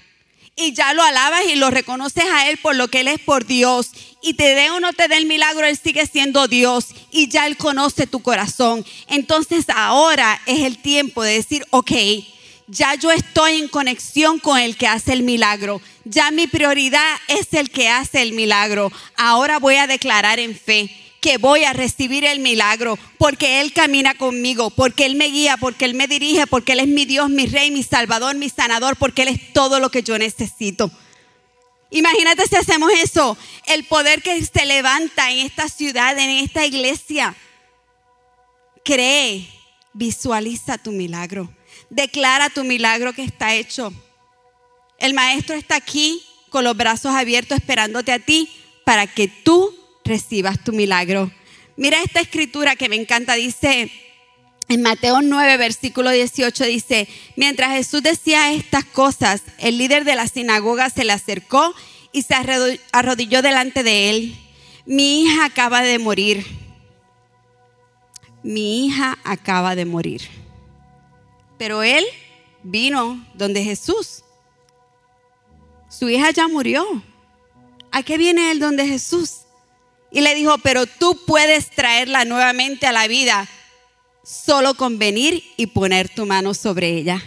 y 0.57 0.73
ya 0.73 0.93
lo 0.93 1.03
alabas 1.03 1.45
y 1.45 1.55
lo 1.55 1.69
reconoces 1.69 2.25
a 2.25 2.49
Él 2.49 2.57
por 2.57 2.75
lo 2.75 2.89
que 2.89 3.01
Él 3.01 3.07
es 3.07 3.19
por 3.19 3.45
Dios. 3.45 3.91
Y 4.21 4.33
te 4.33 4.55
dé 4.55 4.71
o 4.71 4.79
no 4.79 4.91
te 4.91 5.07
dé 5.07 5.15
el 5.15 5.27
milagro, 5.27 5.65
Él 5.65 5.77
sigue 5.81 6.05
siendo 6.07 6.47
Dios 6.47 6.87
y 7.11 7.29
ya 7.29 7.45
Él 7.45 7.55
conoce 7.55 8.07
tu 8.07 8.21
corazón. 8.21 8.83
Entonces 9.07 9.65
ahora 9.73 10.41
es 10.47 10.61
el 10.61 10.79
tiempo 10.79 11.23
de 11.23 11.33
decir, 11.33 11.65
ok, 11.69 11.91
ya 12.67 12.95
yo 12.95 13.11
estoy 13.11 13.57
en 13.57 13.67
conexión 13.67 14.39
con 14.39 14.57
el 14.57 14.75
que 14.75 14.87
hace 14.87 15.13
el 15.13 15.23
milagro. 15.23 15.79
Ya 16.03 16.31
mi 16.31 16.47
prioridad 16.47 17.15
es 17.27 17.53
el 17.53 17.69
que 17.69 17.87
hace 17.87 18.23
el 18.23 18.33
milagro. 18.33 18.91
Ahora 19.15 19.59
voy 19.59 19.75
a 19.75 19.87
declarar 19.87 20.39
en 20.39 20.57
fe 20.57 20.89
que 21.21 21.37
voy 21.37 21.63
a 21.63 21.73
recibir 21.73 22.25
el 22.25 22.39
milagro 22.39 22.97
porque 23.17 23.61
Él 23.61 23.73
camina 23.73 24.15
conmigo, 24.15 24.69
porque 24.69 25.05
Él 25.05 25.15
me 25.15 25.25
guía, 25.25 25.57
porque 25.57 25.85
Él 25.85 25.93
me 25.93 26.07
dirige, 26.07 26.47
porque 26.47 26.73
Él 26.73 26.79
es 26.81 26.87
mi 26.87 27.05
Dios, 27.05 27.29
mi 27.29 27.47
Rey, 27.47 27.71
mi 27.71 27.83
Salvador, 27.83 28.35
mi 28.35 28.49
sanador, 28.49 28.97
porque 28.97 29.23
Él 29.23 29.29
es 29.29 29.53
todo 29.53 29.79
lo 29.79 29.89
que 29.89 30.03
yo 30.03 30.17
necesito. 30.17 30.91
Imagínate 31.89 32.47
si 32.47 32.55
hacemos 32.55 32.91
eso, 33.01 33.37
el 33.65 33.85
poder 33.85 34.21
que 34.21 34.43
se 34.45 34.65
levanta 34.65 35.31
en 35.31 35.39
esta 35.39 35.69
ciudad, 35.69 36.17
en 36.17 36.29
esta 36.29 36.65
iglesia. 36.65 37.35
Cree, 38.83 39.49
visualiza 39.93 40.77
tu 40.77 40.91
milagro, 40.91 41.49
declara 41.89 42.49
tu 42.49 42.63
milagro 42.63 43.13
que 43.13 43.23
está 43.23 43.55
hecho. 43.55 43.93
El 44.99 45.13
maestro 45.13 45.55
está 45.55 45.75
aquí 45.75 46.23
con 46.49 46.63
los 46.63 46.75
brazos 46.75 47.13
abiertos 47.13 47.57
esperándote 47.57 48.11
a 48.11 48.19
ti 48.19 48.49
para 48.83 49.07
que 49.07 49.27
tú 49.27 49.76
recibas 50.07 50.63
tu 50.63 50.73
milagro. 50.73 51.31
Mira 51.75 52.01
esta 52.01 52.21
escritura 52.21 52.75
que 52.75 52.89
me 52.89 52.95
encanta, 52.95 53.35
dice 53.35 53.91
en 54.69 54.81
Mateo 54.81 55.21
9, 55.21 55.57
versículo 55.57 56.09
18 56.09 56.65
dice, 56.65 57.07
mientras 57.37 57.71
Jesús 57.71 58.03
decía 58.03 58.51
estas 58.51 58.83
cosas, 58.83 59.43
el 59.59 59.77
líder 59.77 60.03
de 60.03 60.15
la 60.15 60.27
sinagoga 60.27 60.89
se 60.89 61.05
le 61.05 61.13
acercó 61.13 61.73
y 62.11 62.23
se 62.23 62.33
arrodilló 62.91 63.41
delante 63.41 63.83
de 63.83 64.09
él. 64.09 64.37
Mi 64.85 65.23
hija 65.23 65.45
acaba 65.45 65.81
de 65.81 65.99
morir. 65.99 66.45
Mi 68.43 68.85
hija 68.85 69.17
acaba 69.23 69.75
de 69.75 69.85
morir. 69.85 70.21
Pero 71.57 71.81
él 71.83 72.05
vino 72.63 73.25
donde 73.35 73.63
Jesús. 73.63 74.23
Su 75.89 76.09
hija 76.09 76.31
ya 76.31 76.47
murió. 76.47 76.85
¿A 77.91 78.03
qué 78.03 78.17
viene 78.17 78.51
él 78.51 78.59
donde 78.59 78.85
Jesús? 78.85 79.36
Y 80.17 80.21
le 80.21 80.33
dijo, 80.33 80.57
pero 80.57 80.87
tú 80.87 81.15
puedes 81.27 81.69
traerla 81.69 82.25
nuevamente 82.25 82.87
a 82.87 82.91
la 82.91 83.07
vida 83.07 83.47
solo 84.23 84.73
con 84.73 84.97
venir 84.97 85.43
y 85.57 85.67
poner 85.67 86.09
tu 86.09 86.25
mano 86.25 86.55
sobre 86.55 86.89
ella. 86.89 87.21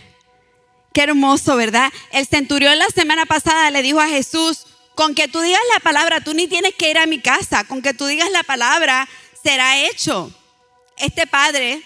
Qué 0.92 1.04
hermoso, 1.04 1.54
¿verdad? 1.54 1.92
El 2.10 2.26
centurión 2.26 2.76
la 2.80 2.88
semana 2.88 3.26
pasada 3.26 3.70
le 3.70 3.82
dijo 3.82 4.00
a 4.00 4.08
Jesús, 4.08 4.66
con 4.96 5.14
que 5.14 5.28
tú 5.28 5.40
digas 5.40 5.60
la 5.72 5.78
palabra, 5.78 6.20
tú 6.20 6.34
ni 6.34 6.48
tienes 6.48 6.74
que 6.74 6.90
ir 6.90 6.98
a 6.98 7.06
mi 7.06 7.20
casa, 7.20 7.62
con 7.62 7.80
que 7.80 7.94
tú 7.94 8.06
digas 8.06 8.28
la 8.32 8.42
palabra, 8.42 9.08
será 9.40 9.78
hecho. 9.78 10.32
Este 10.96 11.28
padre 11.28 11.84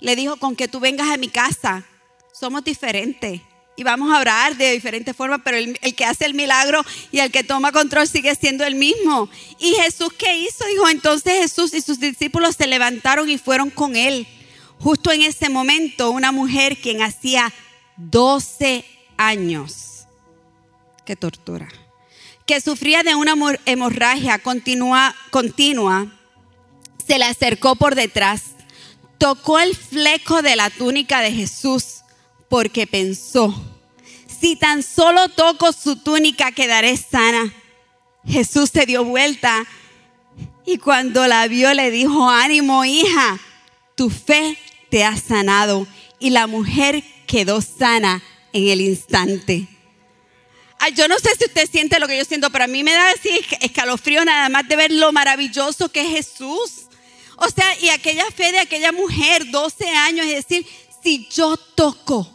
le 0.00 0.16
dijo, 0.16 0.38
con 0.38 0.56
que 0.56 0.66
tú 0.66 0.80
vengas 0.80 1.08
a 1.08 1.18
mi 1.18 1.28
casa, 1.28 1.84
somos 2.32 2.64
diferentes. 2.64 3.42
Y 3.80 3.82
vamos 3.82 4.12
a 4.12 4.20
orar 4.20 4.58
de 4.58 4.72
diferentes 4.72 5.16
formas, 5.16 5.40
pero 5.42 5.56
el, 5.56 5.78
que 5.78 6.04
hace 6.04 6.26
el 6.26 6.34
milagro 6.34 6.84
y 7.10 7.20
el 7.20 7.30
que 7.30 7.42
toma 7.42 7.72
control 7.72 8.06
sigue 8.06 8.34
siendo 8.34 8.62
el 8.66 8.74
mismo. 8.74 9.30
¿Y 9.58 9.72
Jesús 9.76 10.12
qué 10.18 10.36
hizo? 10.36 10.66
Dijo, 10.66 10.86
entonces 10.90 11.32
Jesús 11.40 11.72
y 11.72 11.80
sus 11.80 11.98
discípulos 11.98 12.56
se 12.56 12.66
levantaron 12.66 13.30
y 13.30 13.38
fueron 13.38 13.70
con 13.70 13.96
él. 13.96 14.28
Justo 14.80 15.10
en 15.12 15.22
ese 15.22 15.48
momento, 15.48 16.10
una 16.10 16.30
mujer 16.30 16.76
quien 16.76 17.00
hacía 17.00 17.50
12 17.96 18.84
años, 19.16 20.04
qué 21.06 21.16
tortura, 21.16 21.66
que 22.44 22.60
sufría 22.60 23.02
de 23.02 23.14
una 23.14 23.34
hemorragia 23.64 24.38
continua, 24.40 25.16
continua, 25.30 26.06
se 27.06 27.18
le 27.18 27.24
acercó 27.24 27.76
por 27.76 27.94
detrás, 27.94 28.42
tocó 29.16 29.58
el 29.58 29.74
fleco 29.74 30.42
de 30.42 30.56
la 30.56 30.68
túnica 30.68 31.22
de 31.22 31.32
Jesús 31.32 32.02
porque 32.50 32.86
pensó, 32.86 33.54
si 34.40 34.56
tan 34.56 34.82
solo 34.82 35.28
toco 35.28 35.72
su 35.72 35.96
túnica 35.96 36.52
quedaré 36.52 36.96
sana. 36.96 37.52
Jesús 38.26 38.70
se 38.72 38.86
dio 38.86 39.04
vuelta 39.04 39.66
y 40.64 40.78
cuando 40.78 41.26
la 41.26 41.46
vio 41.48 41.74
le 41.74 41.90
dijo, 41.90 42.28
ánimo 42.30 42.84
hija, 42.84 43.38
tu 43.96 44.08
fe 44.10 44.56
te 44.90 45.04
ha 45.04 45.16
sanado. 45.16 45.86
Y 46.18 46.30
la 46.30 46.46
mujer 46.46 47.02
quedó 47.26 47.60
sana 47.60 48.22
en 48.52 48.68
el 48.68 48.80
instante. 48.80 49.68
Yo 50.94 51.08
no 51.08 51.18
sé 51.18 51.30
si 51.36 51.44
usted 51.44 51.68
siente 51.70 51.98
lo 51.98 52.08
que 52.08 52.16
yo 52.16 52.24
siento, 52.24 52.50
pero 52.50 52.64
a 52.64 52.66
mí 52.66 52.82
me 52.82 52.92
da 52.92 53.10
así 53.10 53.30
escalofrío 53.60 54.24
nada 54.24 54.48
más 54.48 54.66
de 54.66 54.76
ver 54.76 54.92
lo 54.92 55.12
maravilloso 55.12 55.90
que 55.90 56.02
es 56.02 56.08
Jesús. 56.08 56.86
O 57.36 57.48
sea, 57.48 57.78
y 57.80 57.88
aquella 57.88 58.24
fe 58.30 58.52
de 58.52 58.60
aquella 58.60 58.92
mujer, 58.92 59.50
12 59.50 59.88
años, 59.88 60.26
es 60.26 60.46
decir, 60.46 60.66
si 61.02 61.28
yo 61.30 61.56
toco, 61.56 62.30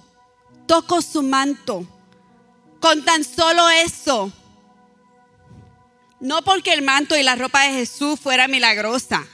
toco 0.68 1.01
su 1.01 1.22
manto, 1.24 1.88
con 2.86 3.04
tan 3.04 3.24
solo 3.24 3.68
eso, 3.72 4.32
no 6.20 6.44
porque 6.44 6.72
el 6.72 6.84
manto 6.84 7.18
y 7.18 7.24
la 7.24 7.36
ropa 7.36 7.64
de 7.64 7.72
Jesús 7.72 8.20
fuera 8.20 8.48
milagrosa, 8.48 9.26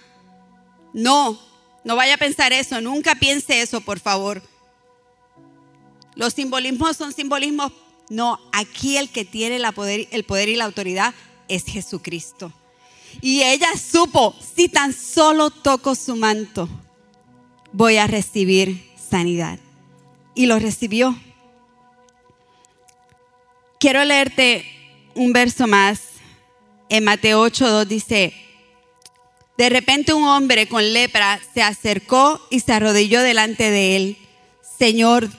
no, 0.93 1.37
no 1.83 1.97
vaya 1.97 2.13
a 2.13 2.17
pensar 2.17 2.53
eso, 2.53 2.79
nunca 2.79 3.15
piense 3.15 3.61
eso, 3.61 3.81
por 3.81 3.99
favor. 3.99 4.41
Los 6.15 6.33
simbolismos 6.33 6.95
son 6.95 7.11
simbolismos, 7.11 7.73
no, 8.07 8.39
aquí 8.53 8.95
el 8.95 9.09
que 9.09 9.25
tiene 9.25 9.57
el 9.57 10.23
poder 10.23 10.47
y 10.47 10.55
la 10.55 10.63
autoridad 10.63 11.13
es 11.49 11.65
Jesucristo. 11.65 12.53
Y 13.19 13.41
ella 13.41 13.67
supo, 13.75 14.33
si 14.55 14.69
tan 14.69 14.93
solo 14.93 15.49
toco 15.49 15.93
su 15.95 16.15
manto, 16.15 16.69
voy 17.73 17.97
a 17.97 18.07
recibir 18.07 18.89
sanidad. 19.09 19.59
Y 20.35 20.45
lo 20.45 20.57
recibió. 20.57 21.19
Quiero 23.81 24.05
leerte 24.05 24.63
un 25.15 25.33
verso 25.33 25.65
más. 25.65 26.01
En 26.87 27.03
Mateo 27.03 27.43
8.2 27.47 27.85
dice, 27.87 28.31
de 29.57 29.69
repente 29.71 30.13
un 30.13 30.23
hombre 30.23 30.67
con 30.67 30.93
lepra 30.93 31.39
se 31.51 31.63
acercó 31.63 32.39
y 32.51 32.59
se 32.59 32.73
arrodilló 32.73 33.23
delante 33.23 33.71
de 33.71 33.95
él. 33.95 34.17
Señor, 34.61 35.29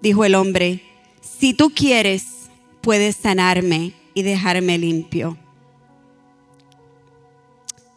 dijo 0.00 0.24
el 0.24 0.36
hombre, 0.36 0.82
si 1.20 1.52
tú 1.52 1.70
quieres, 1.74 2.48
puedes 2.80 3.14
sanarme 3.14 3.92
y 4.14 4.22
dejarme 4.22 4.78
limpio. 4.78 5.36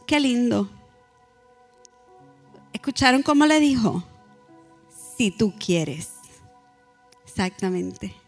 Qué 0.05 0.19
lindo. 0.19 0.69
¿Escucharon 2.73 3.23
cómo 3.23 3.45
le 3.45 3.61
dijo? 3.61 4.03
Si 5.15 5.31
tú 5.31 5.53
quieres. 5.57 6.09
Exactamente 7.25 8.24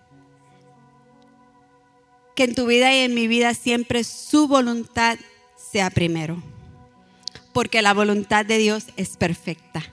que 2.37 2.43
en 2.43 2.53
tu 2.53 2.67
vida 2.67 2.93
y 2.93 2.99
en 2.99 3.15
mi 3.15 3.27
vida 3.27 3.55
siempre 3.55 4.03
su 4.03 4.47
voluntad 4.47 5.17
sea 5.57 5.89
primero. 5.89 6.37
Porque 7.51 7.81
la 7.81 7.95
voluntad 7.95 8.45
de 8.45 8.59
Dios 8.59 8.85
es 8.95 9.17
perfecta. 9.17 9.83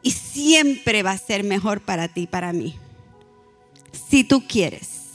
Y 0.00 0.12
siempre 0.12 1.02
va 1.02 1.10
a 1.10 1.18
ser 1.18 1.42
mejor 1.42 1.80
para 1.80 2.06
ti 2.06 2.22
y 2.22 2.26
para 2.28 2.52
mí. 2.52 2.78
Si 4.08 4.22
tú 4.22 4.44
quieres. 4.46 5.10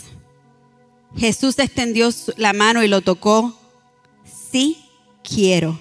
Jesús 1.16 1.58
extendió 1.58 2.10
la 2.36 2.52
mano 2.52 2.84
y 2.84 2.90
lo 2.90 3.00
tocó. 3.00 3.58
Sí 4.52 4.84
quiero. 5.24 5.80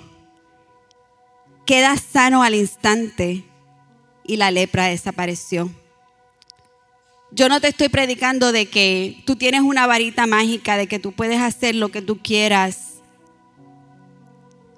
Queda 1.66 1.96
sano 1.96 2.44
al 2.44 2.54
instante 2.54 3.44
y 4.22 4.36
la 4.36 4.52
lepra 4.52 4.86
desapareció. 4.86 5.68
Yo 7.30 7.48
no 7.48 7.60
te 7.60 7.68
estoy 7.68 7.88
predicando 7.88 8.52
de 8.52 8.66
que 8.66 9.22
tú 9.26 9.36
tienes 9.36 9.60
una 9.60 9.86
varita 9.86 10.26
mágica, 10.26 10.76
de 10.76 10.86
que 10.86 10.98
tú 10.98 11.12
puedes 11.12 11.40
hacer 11.40 11.74
lo 11.74 11.90
que 11.90 12.00
tú 12.00 12.18
quieras 12.18 12.94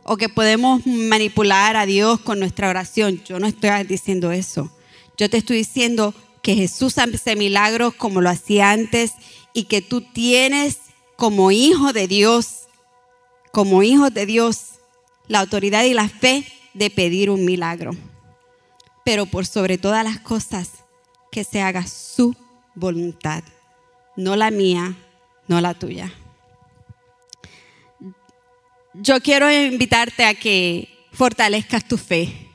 o 0.02 0.16
que 0.16 0.28
podemos 0.28 0.84
manipular 0.86 1.76
a 1.76 1.86
Dios 1.86 2.20
con 2.20 2.40
nuestra 2.40 2.68
oración. 2.68 3.22
Yo 3.24 3.38
no 3.38 3.46
estoy 3.46 3.70
diciendo 3.84 4.32
eso. 4.32 4.70
Yo 5.16 5.30
te 5.30 5.36
estoy 5.36 5.58
diciendo 5.58 6.14
que 6.42 6.56
Jesús 6.56 6.98
hace 6.98 7.36
milagros 7.36 7.94
como 7.94 8.20
lo 8.20 8.30
hacía 8.30 8.72
antes 8.72 9.12
y 9.52 9.64
que 9.64 9.82
tú 9.82 10.00
tienes 10.00 10.78
como 11.16 11.52
hijo 11.52 11.92
de 11.92 12.08
Dios, 12.08 12.66
como 13.52 13.84
hijo 13.84 14.10
de 14.10 14.26
Dios, 14.26 14.80
la 15.28 15.38
autoridad 15.38 15.84
y 15.84 15.94
la 15.94 16.08
fe 16.08 16.44
de 16.74 16.90
pedir 16.90 17.30
un 17.30 17.44
milagro. 17.44 17.92
Pero 19.04 19.26
por 19.26 19.46
sobre 19.46 19.78
todas 19.78 20.02
las 20.02 20.18
cosas, 20.18 20.79
que 21.30 21.44
se 21.44 21.62
haga 21.62 21.86
su 21.86 22.34
voluntad, 22.74 23.44
no 24.16 24.36
la 24.36 24.50
mía, 24.50 24.96
no 25.46 25.60
la 25.60 25.74
tuya. 25.74 26.12
Yo 28.94 29.20
quiero 29.20 29.50
invitarte 29.50 30.24
a 30.24 30.34
que 30.34 30.88
fortalezcas 31.12 31.86
tu 31.86 31.96
fe, 31.96 32.48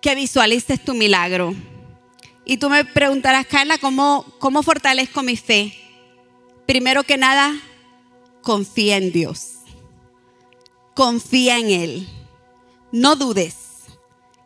que 0.00 0.14
visualices 0.14 0.82
tu 0.82 0.94
milagro. 0.94 1.54
Y 2.46 2.56
tú 2.56 2.70
me 2.70 2.84
preguntarás, 2.84 3.46
Carla, 3.46 3.78
¿cómo, 3.78 4.24
cómo 4.38 4.62
fortalezco 4.62 5.22
mi 5.22 5.36
fe? 5.36 5.76
Primero 6.66 7.04
que 7.04 7.18
nada, 7.18 7.54
confía 8.42 8.96
en 8.96 9.12
Dios. 9.12 9.58
Confía 10.94 11.58
en 11.58 11.70
Él. 11.70 12.08
No 12.90 13.16
dudes. 13.16 13.56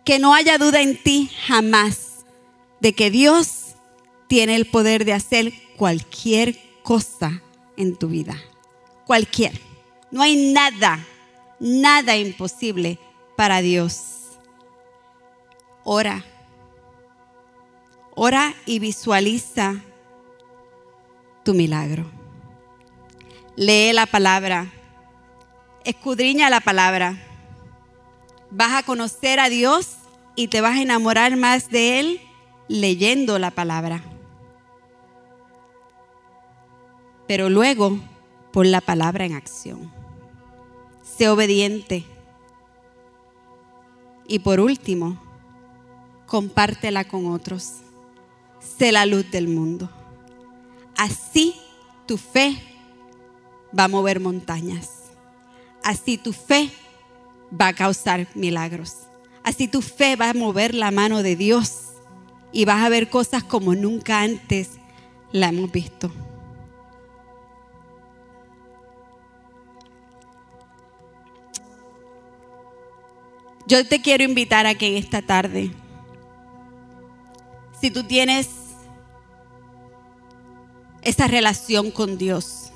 Que 0.05 0.19
no 0.19 0.35
haya 0.35 0.59
duda 0.59 0.83
en 0.83 1.03
ti 1.03 1.31
jamás 1.47 2.14
de 2.85 2.93
que 2.93 3.11
Dios 3.11 3.77
tiene 4.27 4.57
el 4.57 4.67
poder 4.67 5.07
de 5.07 5.15
hacer 5.15 5.55
cualquier 5.79 6.55
cosa 6.83 7.41
en 7.79 7.97
tu 7.97 8.09
vida. 8.09 8.37
Cualquier. 9.07 9.59
No 10.11 10.21
hay 10.21 10.53
nada, 10.53 11.03
nada 11.59 12.15
imposible 12.19 12.99
para 13.39 13.63
Dios. 13.63 14.37
Ora. 15.83 16.27
Ora 18.15 18.55
y 18.67 18.81
visualiza 18.81 19.77
tu 21.43 21.55
milagro. 21.55 22.05
Lee 23.57 23.95
la 23.95 24.05
palabra. 24.05 24.71
Escudriña 25.87 26.51
la 26.51 26.61
palabra. 26.61 27.17
Vas 28.51 28.75
a 28.75 28.83
conocer 28.83 29.41
a 29.41 29.49
Dios 29.49 29.97
y 30.37 30.49
te 30.49 30.61
vas 30.61 30.77
a 30.77 30.83
enamorar 30.83 31.35
más 31.37 31.71
de 31.71 32.01
Él 32.01 32.21
leyendo 32.69 33.39
la 33.39 33.51
palabra. 33.51 34.03
Pero 37.27 37.49
luego 37.49 37.99
pon 38.53 38.71
la 38.71 38.81
palabra 38.81 39.25
en 39.25 39.35
acción. 39.35 39.93
Sé 41.03 41.29
obediente. 41.29 42.05
Y 44.27 44.39
por 44.41 44.61
último, 44.61 45.21
compártela 46.27 47.05
con 47.05 47.27
otros. 47.27 47.81
Sé 48.61 48.93
la 48.93 49.07
luz 49.07 49.31
del 49.31 49.49
mundo. 49.49 49.91
Así 50.97 51.55
tu 52.07 52.17
fe 52.17 52.57
va 53.79 53.85
a 53.85 53.89
mover 53.89 54.21
montañas. 54.21 55.05
Así 55.83 56.17
tu 56.17 56.33
fe 56.33 56.71
va 57.61 57.69
a 57.69 57.75
causar 57.75 58.27
milagros. 58.35 58.95
Así 59.43 59.69
tu 59.69 59.83
fe 59.83 60.17
va 60.17 60.31
a 60.31 60.35
mover 60.35 60.75
la 60.75 60.91
mano 60.91 61.23
de 61.23 61.37
Dios 61.37 61.94
y 62.55 62.65
vas 62.65 62.85
a 62.85 62.89
ver 62.89 63.11
cosas 63.11 63.43
como 63.43 63.75
nunca 63.75 64.23
antes 64.23 64.71
la 65.33 65.49
hemos 65.49 65.71
visto. 65.73 66.11
Yo 73.67 73.85
te 73.87 74.01
quiero 74.01 74.23
invitar 74.23 74.67
a 74.67 74.75
que 74.77 74.87
en 74.87 74.97
esta 75.03 75.21
tarde, 75.21 75.73
si 77.81 77.91
tú 77.91 78.05
tienes 78.05 78.49
esa 81.03 81.27
relación 81.27 81.91
con 81.91 82.19
Dios, 82.19 82.71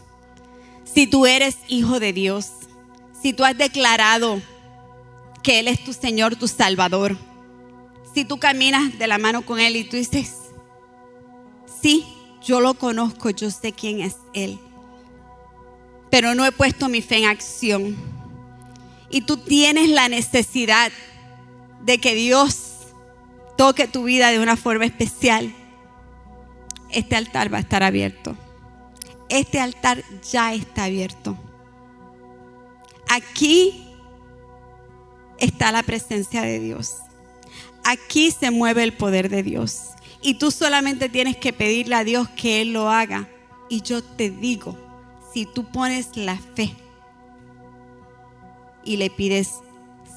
si 0.84 1.06
tú 1.06 1.26
eres 1.26 1.58
hijo 1.68 2.00
de 2.00 2.12
Dios, 2.12 2.50
si 3.22 3.32
tú 3.32 3.44
has 3.44 3.56
declarado 3.56 4.40
que 5.44 5.60
Él 5.60 5.68
es 5.68 5.84
tu 5.84 5.92
Señor, 5.92 6.34
tu 6.34 6.48
Salvador, 6.48 7.16
si 8.18 8.24
tú 8.24 8.38
caminas 8.38 8.98
de 8.98 9.06
la 9.06 9.16
mano 9.16 9.42
con 9.42 9.60
Él 9.60 9.76
y 9.76 9.84
tú 9.84 9.96
dices, 9.96 10.34
sí, 11.80 12.04
yo 12.42 12.60
lo 12.60 12.74
conozco, 12.74 13.30
yo 13.30 13.48
sé 13.48 13.70
quién 13.70 14.00
es 14.00 14.16
Él, 14.34 14.58
pero 16.10 16.34
no 16.34 16.44
he 16.44 16.50
puesto 16.50 16.88
mi 16.88 17.00
fe 17.00 17.18
en 17.18 17.26
acción. 17.26 17.96
Y 19.08 19.20
tú 19.20 19.36
tienes 19.36 19.88
la 19.90 20.08
necesidad 20.08 20.90
de 21.84 21.98
que 21.98 22.16
Dios 22.16 22.88
toque 23.56 23.86
tu 23.86 24.02
vida 24.02 24.32
de 24.32 24.40
una 24.40 24.56
forma 24.56 24.84
especial. 24.84 25.54
Este 26.90 27.14
altar 27.14 27.54
va 27.54 27.58
a 27.58 27.60
estar 27.60 27.84
abierto. 27.84 28.36
Este 29.28 29.60
altar 29.60 30.02
ya 30.28 30.54
está 30.54 30.84
abierto. 30.84 31.38
Aquí 33.08 33.86
está 35.38 35.70
la 35.70 35.84
presencia 35.84 36.42
de 36.42 36.58
Dios. 36.58 36.96
Aquí 37.90 38.30
se 38.30 38.50
mueve 38.50 38.84
el 38.84 38.92
poder 38.92 39.30
de 39.30 39.42
Dios. 39.42 39.92
Y 40.20 40.34
tú 40.34 40.50
solamente 40.50 41.08
tienes 41.08 41.38
que 41.38 41.54
pedirle 41.54 41.94
a 41.94 42.04
Dios 42.04 42.28
que 42.28 42.60
Él 42.60 42.74
lo 42.74 42.90
haga. 42.90 43.30
Y 43.70 43.80
yo 43.80 44.04
te 44.04 44.28
digo, 44.28 44.76
si 45.32 45.46
tú 45.46 45.64
pones 45.72 46.14
la 46.14 46.36
fe 46.36 46.76
y 48.84 48.98
le 48.98 49.08
pides, 49.08 49.54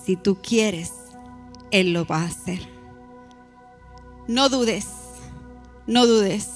si 0.04 0.18
tú 0.18 0.38
quieres, 0.42 0.92
Él 1.72 1.94
lo 1.94 2.06
va 2.06 2.24
a 2.24 2.26
hacer. 2.26 2.60
No 4.28 4.50
dudes, 4.50 4.88
no 5.88 6.06
dudes. 6.06 6.50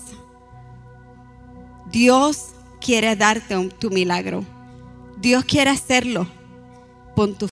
Dios 1.93 2.47
quiere 2.82 3.16
darte 3.16 3.55
tu 3.80 3.89
milagro. 3.89 4.43
Dios 5.16 5.45
quiere 5.45 5.70
hacerlo. 5.70 6.28
Pon 7.16 7.36
tu 7.36 7.43